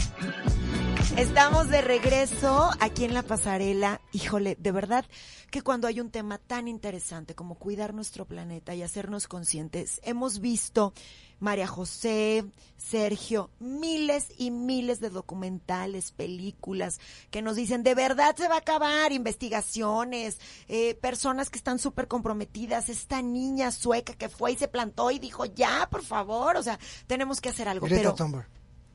Estamos 1.17 1.69
de 1.69 1.81
regreso 1.81 2.71
aquí 2.79 3.05
en 3.05 3.13
la 3.13 3.21
pasarela. 3.21 4.01
Híjole, 4.13 4.55
de 4.59 4.71
verdad 4.71 5.05
que 5.51 5.61
cuando 5.61 5.87
hay 5.87 5.99
un 5.99 6.09
tema 6.09 6.39
tan 6.39 6.67
interesante 6.67 7.35
como 7.35 7.55
cuidar 7.55 7.93
nuestro 7.93 8.25
planeta 8.25 8.73
y 8.73 8.81
hacernos 8.81 9.27
conscientes, 9.27 10.01
hemos 10.03 10.39
visto 10.39 10.93
María 11.39 11.67
José, 11.67 12.45
Sergio, 12.77 13.51
miles 13.59 14.27
y 14.37 14.49
miles 14.49 14.99
de 15.01 15.11
documentales, 15.11 16.11
películas 16.11 16.99
que 17.29 17.41
nos 17.41 17.57
dicen 17.57 17.83
de 17.83 17.95
verdad 17.95 18.35
se 18.35 18.47
va 18.47 18.55
a 18.55 18.59
acabar, 18.59 19.11
investigaciones, 19.11 20.39
eh, 20.67 20.95
personas 20.95 21.49
que 21.49 21.57
están 21.57 21.79
súper 21.79 22.07
comprometidas, 22.07 22.89
esta 22.89 23.21
niña 23.21 23.71
sueca 23.71 24.13
que 24.13 24.29
fue 24.29 24.53
y 24.53 24.55
se 24.55 24.67
plantó 24.67 25.11
y 25.11 25.19
dijo 25.19 25.45
ya, 25.45 25.87
por 25.91 26.03
favor, 26.03 26.57
o 26.57 26.63
sea, 26.63 26.79
tenemos 27.07 27.39
que 27.39 27.49
hacer 27.49 27.67
algo. 27.67 27.87
pero, 27.87 28.15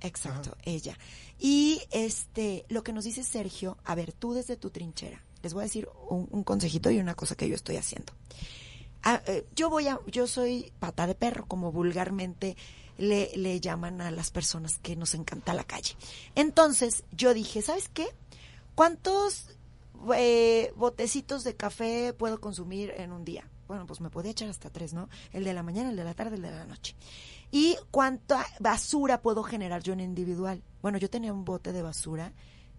Exacto, 0.01 0.57
ella. 0.63 0.97
Y 1.39 1.83
este, 1.91 2.65
lo 2.69 2.83
que 2.83 2.93
nos 2.93 3.05
dice 3.05 3.23
Sergio, 3.23 3.79
a 3.85 3.95
ver, 3.95 4.13
tú 4.13 4.35
desde 4.35 4.57
tu 4.57 4.71
trinchera, 4.71 5.23
les 5.43 5.55
voy 5.55 5.63
a 5.63 5.65
decir 5.65 5.89
un, 6.09 6.43
consejito 6.43 6.91
y 6.91 6.99
una 6.99 7.15
cosa 7.15 7.37
que 7.37 7.49
yo 7.49 7.55
estoy 7.55 7.77
haciendo. 7.77 8.13
Ah, 9.05 9.23
eh, 9.27 9.47
yo 9.55 9.71
voy 9.71 9.87
a, 9.87 10.01
yo 10.07 10.27
soy 10.27 10.73
pata 10.81 11.07
de 11.07 11.15
perro, 11.15 11.47
como 11.47 11.71
vulgarmente 11.71 12.57
le, 12.97 13.31
le 13.37 13.61
llaman 13.61 14.01
a 14.01 14.11
las 14.11 14.33
personas 14.33 14.79
que 14.79 14.97
nos 14.97 15.15
encanta 15.15 15.55
la 15.55 15.63
calle. 15.63 15.95
Entonces, 16.35 17.05
yo 17.13 17.33
dije, 17.35 17.63
¿sabes 17.63 17.89
qué? 17.89 18.09
¿Cuántos 18.75 19.51
eh, 20.17 20.73
botecitos 20.75 21.45
de 21.45 21.55
café 21.55 22.13
puedo 22.13 22.41
consumir 22.41 22.93
en 22.97 23.13
un 23.13 23.25
día? 23.25 23.49
Bueno, 23.69 23.87
pues 23.87 24.01
me 24.01 24.11
podía 24.11 24.33
echar 24.33 24.49
hasta 24.49 24.71
tres, 24.71 24.95
¿no? 24.95 25.09
El 25.33 25.45
de 25.45 25.53
la 25.53 25.63
mañana, 25.63 25.91
el 25.91 25.97
de 25.97 26.05
la 26.05 26.15
tarde, 26.15 26.37
el 26.37 26.43
de 26.43 26.51
la 26.51 26.65
noche 26.65 26.97
y 27.51 27.77
cuánta 27.91 28.47
basura 28.61 29.23
puedo 29.23 29.43
generar 29.43 29.83
yo 29.83 29.93
en 29.93 30.01
individual. 30.01 30.63
Bueno, 30.83 30.99
yo 30.99 31.11
tenía 31.11 31.33
un 31.33 31.45
bote 31.45 31.73
de 31.73 31.83
basura 31.83 32.33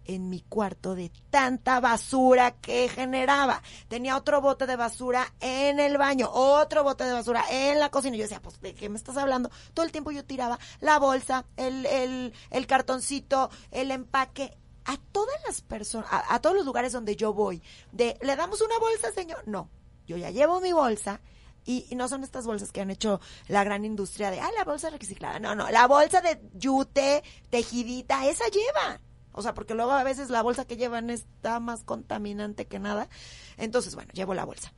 en 0.06 0.28
mi 0.28 0.40
cuarto 0.40 0.94
de 0.94 1.12
tanta 1.30 1.78
basura 1.80 2.52
que 2.52 2.88
generaba. 2.88 3.62
Tenía 3.88 4.16
otro 4.16 4.40
bote 4.40 4.66
de 4.66 4.76
basura 4.76 5.32
en 5.40 5.78
el 5.78 5.98
baño, 5.98 6.28
otro 6.32 6.82
bote 6.82 7.04
de 7.04 7.12
basura 7.12 7.44
en 7.50 7.78
la 7.78 7.90
cocina. 7.90 8.16
Yo 8.16 8.22
decía, 8.22 8.40
pues, 8.42 8.60
¿de 8.60 8.74
qué 8.74 8.88
me 8.88 8.96
estás 8.96 9.16
hablando? 9.16 9.50
Todo 9.74 9.84
el 9.86 9.92
tiempo 9.92 10.10
yo 10.10 10.24
tiraba 10.24 10.58
la 10.80 10.98
bolsa, 10.98 11.44
el, 11.56 11.86
el, 11.86 12.32
el 12.50 12.66
cartoncito, 12.66 13.50
el 13.70 13.90
empaque. 13.90 14.56
A 14.86 14.96
todas 15.12 15.36
las 15.46 15.60
personas, 15.60 16.08
a, 16.10 16.34
a 16.34 16.40
todos 16.40 16.56
los 16.56 16.64
lugares 16.64 16.92
donde 16.92 17.14
yo 17.14 17.34
voy, 17.34 17.62
de, 17.92 18.16
¿le 18.22 18.34
damos 18.34 18.62
una 18.62 18.78
bolsa, 18.78 19.12
señor? 19.12 19.46
No, 19.46 19.68
yo 20.06 20.16
ya 20.16 20.30
llevo 20.30 20.60
mi 20.60 20.72
bolsa 20.72 21.20
y, 21.64 21.86
no 21.94 22.08
son 22.08 22.24
estas 22.24 22.46
bolsas 22.46 22.72
que 22.72 22.80
han 22.80 22.90
hecho 22.90 23.20
la 23.48 23.64
gran 23.64 23.84
industria 23.84 24.30
de, 24.30 24.40
ah, 24.40 24.50
la 24.56 24.64
bolsa 24.64 24.90
reciclada. 24.90 25.38
No, 25.38 25.54
no, 25.54 25.70
la 25.70 25.86
bolsa 25.86 26.20
de 26.20 26.40
yute, 26.54 27.22
tejidita, 27.50 28.26
esa 28.26 28.44
lleva. 28.48 29.00
O 29.32 29.42
sea, 29.42 29.54
porque 29.54 29.74
luego 29.74 29.92
a 29.92 30.02
veces 30.02 30.30
la 30.30 30.42
bolsa 30.42 30.64
que 30.64 30.76
llevan 30.76 31.10
está 31.10 31.60
más 31.60 31.84
contaminante 31.84 32.66
que 32.66 32.78
nada. 32.78 33.08
Entonces, 33.56 33.94
bueno, 33.94 34.12
llevo 34.12 34.34
la 34.34 34.44
bolsa. 34.44 34.72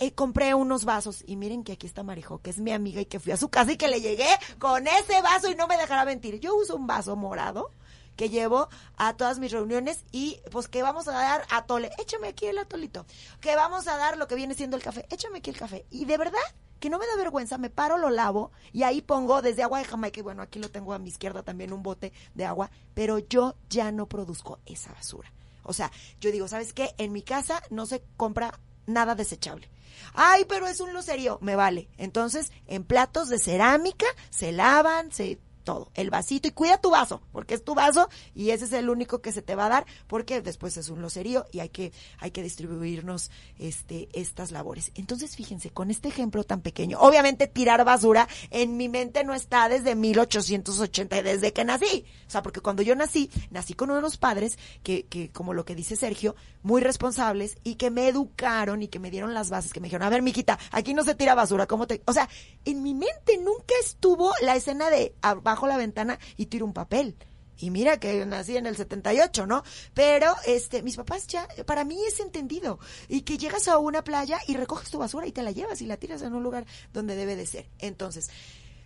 Eh, 0.00 0.12
compré 0.12 0.54
unos 0.54 0.84
vasos 0.84 1.24
y 1.26 1.36
miren 1.36 1.64
que 1.64 1.72
aquí 1.72 1.86
está 1.86 2.04
Marijo, 2.04 2.40
que 2.40 2.50
es 2.50 2.60
mi 2.60 2.70
amiga 2.70 3.00
y 3.00 3.06
que 3.06 3.18
fui 3.18 3.32
a 3.32 3.36
su 3.36 3.48
casa 3.48 3.72
y 3.72 3.76
que 3.76 3.88
le 3.88 4.00
llegué 4.00 4.28
con 4.58 4.86
ese 4.86 5.20
vaso 5.22 5.50
y 5.50 5.56
no 5.56 5.66
me 5.66 5.76
dejará 5.76 6.04
mentir. 6.04 6.38
Yo 6.38 6.54
uso 6.54 6.76
un 6.76 6.86
vaso 6.86 7.16
morado 7.16 7.72
que 8.18 8.28
llevo 8.28 8.68
a 8.96 9.16
todas 9.16 9.38
mis 9.38 9.52
reuniones 9.52 10.04
y 10.10 10.40
pues 10.50 10.66
que 10.66 10.82
vamos 10.82 11.06
a 11.06 11.12
dar 11.12 11.46
atole, 11.50 11.88
échame 11.98 12.26
aquí 12.26 12.46
el 12.46 12.58
atolito, 12.58 13.06
que 13.40 13.54
vamos 13.54 13.86
a 13.86 13.96
dar 13.96 14.18
lo 14.18 14.26
que 14.26 14.34
viene 14.34 14.54
siendo 14.54 14.76
el 14.76 14.82
café, 14.82 15.06
échame 15.08 15.38
aquí 15.38 15.50
el 15.50 15.56
café. 15.56 15.86
Y 15.88 16.04
de 16.04 16.18
verdad 16.18 16.40
que 16.80 16.90
no 16.90 16.98
me 16.98 17.06
da 17.06 17.14
vergüenza, 17.16 17.58
me 17.58 17.70
paro, 17.70 17.96
lo 17.96 18.10
lavo 18.10 18.50
y 18.72 18.82
ahí 18.82 19.02
pongo 19.02 19.40
desde 19.40 19.62
agua 19.62 19.78
de 19.78 19.84
Jamaica, 19.84 20.18
y 20.18 20.24
bueno, 20.24 20.42
aquí 20.42 20.58
lo 20.58 20.68
tengo 20.68 20.94
a 20.94 20.98
mi 20.98 21.10
izquierda 21.10 21.44
también 21.44 21.72
un 21.72 21.84
bote 21.84 22.12
de 22.34 22.44
agua, 22.44 22.72
pero 22.92 23.20
yo 23.20 23.54
ya 23.70 23.92
no 23.92 24.08
produzco 24.08 24.58
esa 24.66 24.92
basura. 24.92 25.32
O 25.62 25.72
sea, 25.72 25.92
yo 26.20 26.32
digo, 26.32 26.48
¿sabes 26.48 26.72
qué? 26.72 26.96
En 26.98 27.12
mi 27.12 27.22
casa 27.22 27.62
no 27.70 27.86
se 27.86 28.02
compra 28.16 28.58
nada 28.86 29.14
desechable. 29.14 29.70
Ay, 30.14 30.44
pero 30.48 30.66
es 30.66 30.80
un 30.80 30.92
lucerío, 30.92 31.38
me 31.40 31.54
vale. 31.54 31.88
Entonces, 31.98 32.50
en 32.66 32.82
platos 32.82 33.28
de 33.28 33.38
cerámica 33.38 34.06
se 34.30 34.50
lavan, 34.50 35.12
se 35.12 35.38
todo, 35.68 35.90
el 35.92 36.08
vasito 36.08 36.48
y 36.48 36.52
cuida 36.52 36.80
tu 36.80 36.88
vaso, 36.88 37.20
porque 37.30 37.52
es 37.52 37.62
tu 37.62 37.74
vaso 37.74 38.08
y 38.34 38.52
ese 38.52 38.64
es 38.64 38.72
el 38.72 38.88
único 38.88 39.20
que 39.20 39.32
se 39.32 39.42
te 39.42 39.54
va 39.54 39.66
a 39.66 39.68
dar, 39.68 39.86
porque 40.06 40.40
después 40.40 40.78
es 40.78 40.88
un 40.88 41.02
locerío 41.02 41.44
y 41.52 41.60
hay 41.60 41.68
que, 41.68 41.92
hay 42.20 42.30
que 42.30 42.42
distribuirnos 42.42 43.30
este, 43.58 44.08
estas 44.14 44.50
labores. 44.50 44.92
Entonces, 44.94 45.36
fíjense, 45.36 45.68
con 45.68 45.90
este 45.90 46.08
ejemplo 46.08 46.42
tan 46.42 46.62
pequeño, 46.62 46.98
obviamente 47.00 47.48
tirar 47.48 47.84
basura 47.84 48.28
en 48.48 48.78
mi 48.78 48.88
mente 48.88 49.24
no 49.24 49.34
está 49.34 49.68
desde 49.68 49.94
1880, 49.94 51.22
desde 51.22 51.52
que 51.52 51.66
nací. 51.66 52.06
O 52.26 52.30
sea, 52.30 52.42
porque 52.42 52.62
cuando 52.62 52.80
yo 52.80 52.94
nací, 52.94 53.30
nací 53.50 53.74
con 53.74 53.90
unos 53.90 54.16
padres 54.16 54.58
que, 54.82 55.04
que, 55.04 55.30
como 55.30 55.52
lo 55.52 55.66
que 55.66 55.74
dice 55.74 55.96
Sergio, 55.96 56.34
muy 56.62 56.80
responsables 56.80 57.58
y 57.62 57.74
que 57.74 57.90
me 57.90 58.08
educaron 58.08 58.82
y 58.82 58.88
que 58.88 59.00
me 59.00 59.10
dieron 59.10 59.34
las 59.34 59.50
bases, 59.50 59.74
que 59.74 59.80
me 59.80 59.88
dijeron, 59.88 60.06
a 60.06 60.10
ver, 60.10 60.22
mijita, 60.22 60.58
aquí 60.70 60.94
no 60.94 61.04
se 61.04 61.14
tira 61.14 61.34
basura, 61.34 61.66
¿cómo 61.66 61.86
te...? 61.86 62.00
O 62.06 62.14
sea, 62.14 62.26
en 62.64 62.82
mi 62.82 62.94
mente 62.94 63.36
nunca 63.36 63.74
estuvo 63.82 64.32
la 64.40 64.56
escena 64.56 64.88
de 64.88 65.14
abajo 65.20 65.57
la 65.66 65.76
ventana 65.76 66.18
y 66.36 66.46
tiro 66.46 66.66
un 66.66 66.72
papel. 66.72 67.16
Y 67.60 67.70
mira 67.70 67.98
que 67.98 68.24
nací 68.24 68.56
en 68.56 68.66
el 68.66 68.76
78, 68.76 69.46
¿no? 69.46 69.64
Pero 69.92 70.34
este 70.46 70.82
mis 70.82 70.96
papás 70.96 71.26
ya 71.26 71.48
para 71.66 71.84
mí 71.84 71.98
es 72.06 72.20
entendido 72.20 72.78
y 73.08 73.22
que 73.22 73.36
llegas 73.36 73.66
a 73.66 73.78
una 73.78 74.04
playa 74.04 74.38
y 74.46 74.54
recoges 74.54 74.90
tu 74.90 74.98
basura 74.98 75.26
y 75.26 75.32
te 75.32 75.42
la 75.42 75.50
llevas 75.50 75.82
y 75.82 75.86
la 75.86 75.96
tiras 75.96 76.22
en 76.22 76.34
un 76.34 76.42
lugar 76.42 76.66
donde 76.92 77.16
debe 77.16 77.34
de 77.34 77.46
ser. 77.46 77.68
Entonces, 77.80 78.30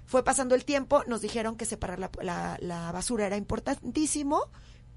fue 0.06 0.24
pasando 0.24 0.54
el 0.54 0.64
tiempo, 0.64 1.04
nos 1.06 1.20
dijeron 1.20 1.56
que 1.56 1.66
separar 1.66 1.98
la, 1.98 2.58
la 2.60 2.92
basura 2.92 3.26
era 3.26 3.36
importantísimo 3.36 4.48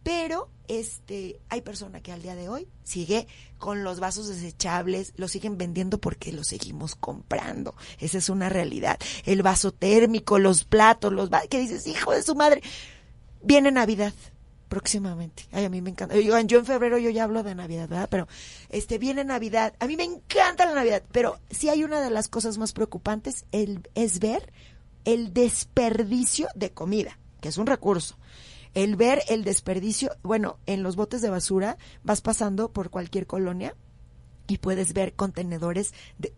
pero 0.05 0.49
este 0.67 1.39
hay 1.49 1.61
persona 1.61 1.99
que 1.99 2.11
al 2.11 2.21
día 2.21 2.35
de 2.35 2.47
hoy 2.47 2.67
sigue 2.83 3.27
con 3.57 3.83
los 3.83 3.99
vasos 3.99 4.27
desechables, 4.27 5.13
los 5.17 5.31
siguen 5.31 5.57
vendiendo 5.57 5.97
porque 5.97 6.31
los 6.31 6.45
seguimos 6.45 6.93
comprando. 6.93 7.73
Esa 7.99 8.19
es 8.19 8.29
una 8.29 8.47
realidad. 8.47 8.99
El 9.25 9.41
vaso 9.41 9.71
térmico, 9.71 10.37
los 10.37 10.63
platos, 10.63 11.11
los 11.11 11.31
que 11.49 11.57
dices, 11.57 11.87
hijo 11.87 12.11
de 12.11 12.21
su 12.21 12.35
madre. 12.35 12.61
Viene 13.41 13.71
Navidad 13.71 14.13
próximamente. 14.69 15.47
Ay, 15.51 15.65
a 15.65 15.69
mí 15.69 15.81
me 15.81 15.89
encanta. 15.89 16.15
Yo, 16.15 16.39
yo 16.39 16.59
en 16.59 16.65
febrero 16.67 16.99
yo 16.99 17.09
ya 17.09 17.23
hablo 17.23 17.41
de 17.41 17.55
Navidad, 17.55 17.89
¿verdad? 17.89 18.07
Pero 18.11 18.27
este 18.69 18.99
viene 18.99 19.23
Navidad. 19.23 19.73
A 19.79 19.87
mí 19.87 19.97
me 19.97 20.03
encanta 20.03 20.67
la 20.67 20.75
Navidad, 20.75 21.01
pero 21.11 21.39
sí 21.49 21.69
hay 21.69 21.83
una 21.83 21.99
de 21.99 22.11
las 22.11 22.27
cosas 22.27 22.59
más 22.59 22.73
preocupantes 22.73 23.45
es 23.51 24.19
ver 24.19 24.53
el 25.03 25.33
desperdicio 25.33 26.47
de 26.53 26.69
comida, 26.69 27.17
que 27.41 27.49
es 27.49 27.57
un 27.57 27.65
recurso. 27.65 28.17
El 28.75 28.95
ver 28.95 29.23
el 29.27 29.43
desperdicio, 29.43 30.11
bueno, 30.21 30.59
en 30.67 30.83
los 30.83 30.95
botes 30.95 31.21
de 31.23 31.31
basura 31.31 31.77
vas 32.03 32.21
pasando 32.21 32.71
por 32.71 32.91
cualquier 32.91 33.25
colonia 33.25 33.75
y 34.47 34.59
puedes 34.59 34.93
ver 34.93 35.13
contenedores 35.13 35.93
de 36.19 36.33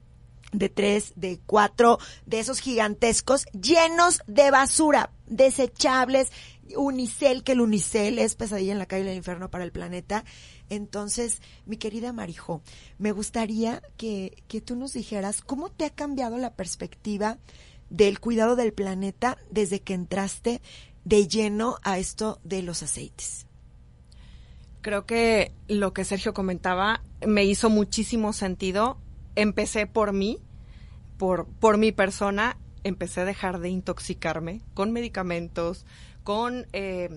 de 0.53 0.69
tres, 0.69 1.13
de 1.15 1.39
cuatro, 1.45 1.99
de 2.25 2.39
esos 2.39 2.59
gigantescos, 2.59 3.45
llenos 3.47 4.21
de 4.27 4.49
basura, 4.51 5.11
desechables, 5.25 6.31
unicel, 6.75 7.43
que 7.43 7.53
el 7.53 7.61
unicel 7.61 8.19
es 8.19 8.35
pesadilla 8.35 8.71
en 8.71 8.79
la 8.79 8.85
calle 8.85 9.05
del 9.05 9.17
infierno 9.17 9.49
para 9.49 9.63
el 9.63 9.71
planeta. 9.71 10.23
Entonces, 10.69 11.41
mi 11.65 11.77
querida 11.77 12.13
Marijo, 12.13 12.61
me 12.97 13.11
gustaría 13.11 13.81
que, 13.97 14.43
que 14.47 14.61
tú 14.61 14.75
nos 14.75 14.93
dijeras 14.93 15.41
cómo 15.41 15.69
te 15.69 15.85
ha 15.85 15.89
cambiado 15.89 16.37
la 16.37 16.55
perspectiva 16.55 17.37
del 17.89 18.19
cuidado 18.19 18.55
del 18.55 18.73
planeta 18.73 19.37
desde 19.49 19.81
que 19.81 19.93
entraste 19.93 20.61
de 21.07 21.27
lleno 21.27 21.77
a 21.83 21.99
esto 21.99 22.39
de 22.43 22.61
los 22.63 22.83
aceites. 22.83 23.45
Creo 24.81 25.05
que 25.05 25.53
lo 25.67 25.93
que 25.93 26.03
Sergio 26.03 26.33
comentaba 26.33 27.01
me 27.25 27.45
hizo 27.45 27.69
muchísimo 27.69 28.33
sentido 28.33 28.97
empecé 29.35 29.87
por 29.87 30.11
mí, 30.11 30.39
por, 31.17 31.45
por 31.45 31.77
mi 31.77 31.91
persona, 31.93 32.57
empecé 32.83 33.21
a 33.21 33.25
dejar 33.25 33.59
de 33.59 33.69
intoxicarme 33.69 34.61
con 34.73 34.91
medicamentos, 34.91 35.85
con, 36.23 36.65
eh, 36.73 37.09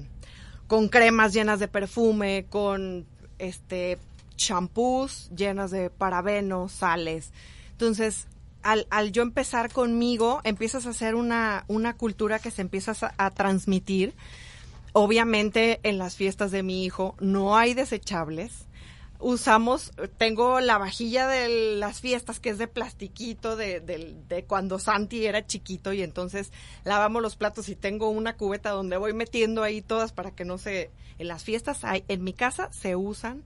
con 0.68 0.88
cremas 0.88 1.32
llenas 1.32 1.58
de 1.58 1.68
perfume, 1.68 2.46
con 2.48 3.06
este 3.38 3.98
champús 4.36 5.30
llenas 5.34 5.70
de 5.70 5.90
parabenos, 5.90 6.72
sales. 6.72 7.32
Entonces, 7.72 8.26
al, 8.62 8.86
al, 8.90 9.12
yo 9.12 9.22
empezar 9.22 9.72
conmigo, 9.72 10.40
empiezas 10.44 10.86
a 10.86 10.90
hacer 10.90 11.14
una, 11.14 11.64
una 11.68 11.96
cultura 11.96 12.38
que 12.38 12.50
se 12.50 12.62
empieza 12.62 12.94
a, 13.16 13.30
transmitir. 13.30 14.14
Obviamente 14.92 15.80
en 15.82 15.98
las 15.98 16.16
fiestas 16.16 16.50
de 16.50 16.62
mi 16.62 16.84
hijo 16.84 17.14
no 17.20 17.56
hay 17.56 17.74
desechables 17.74 18.66
usamos, 19.22 19.92
tengo 20.16 20.60
la 20.60 20.78
vajilla 20.78 21.26
de 21.26 21.76
las 21.76 22.00
fiestas 22.00 22.40
que 22.40 22.48
es 22.48 22.56
de 22.58 22.68
plastiquito 22.68 23.54
de, 23.54 23.80
de, 23.80 24.16
de, 24.28 24.44
cuando 24.44 24.78
Santi 24.78 25.26
era 25.26 25.46
chiquito 25.46 25.92
y 25.92 26.02
entonces 26.02 26.52
lavamos 26.84 27.20
los 27.20 27.36
platos 27.36 27.68
y 27.68 27.76
tengo 27.76 28.08
una 28.08 28.38
cubeta 28.38 28.70
donde 28.70 28.96
voy 28.96 29.12
metiendo 29.12 29.62
ahí 29.62 29.82
todas 29.82 30.12
para 30.12 30.30
que 30.30 30.46
no 30.46 30.56
se... 30.56 30.90
En 31.18 31.28
las 31.28 31.44
fiestas 31.44 31.84
hay, 31.84 32.02
en 32.08 32.24
mi 32.24 32.32
casa 32.32 32.72
se 32.72 32.96
usan 32.96 33.44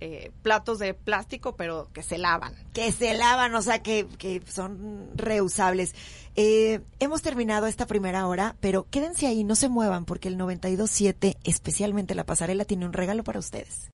eh, 0.00 0.30
platos 0.42 0.78
de 0.78 0.94
plástico 0.94 1.56
pero 1.56 1.88
que 1.92 2.02
se 2.02 2.18
lavan. 2.18 2.54
Que 2.72 2.92
se 2.92 3.14
lavan, 3.14 3.54
o 3.54 3.62
sea 3.62 3.82
que, 3.82 4.06
que 4.18 4.42
son 4.46 5.08
reusables. 5.14 5.94
Eh, 6.36 6.80
hemos 6.98 7.22
terminado 7.22 7.66
esta 7.66 7.86
primera 7.86 8.26
hora, 8.26 8.56
pero 8.60 8.86
quédense 8.90 9.26
ahí, 9.26 9.44
no 9.44 9.56
se 9.56 9.68
muevan 9.68 10.04
porque 10.04 10.28
el 10.28 10.38
92.7, 10.38 11.36
especialmente 11.44 12.14
la 12.14 12.24
pasarela, 12.24 12.64
tiene 12.64 12.86
un 12.86 12.92
regalo 12.92 13.24
para 13.24 13.38
ustedes. 13.38 13.88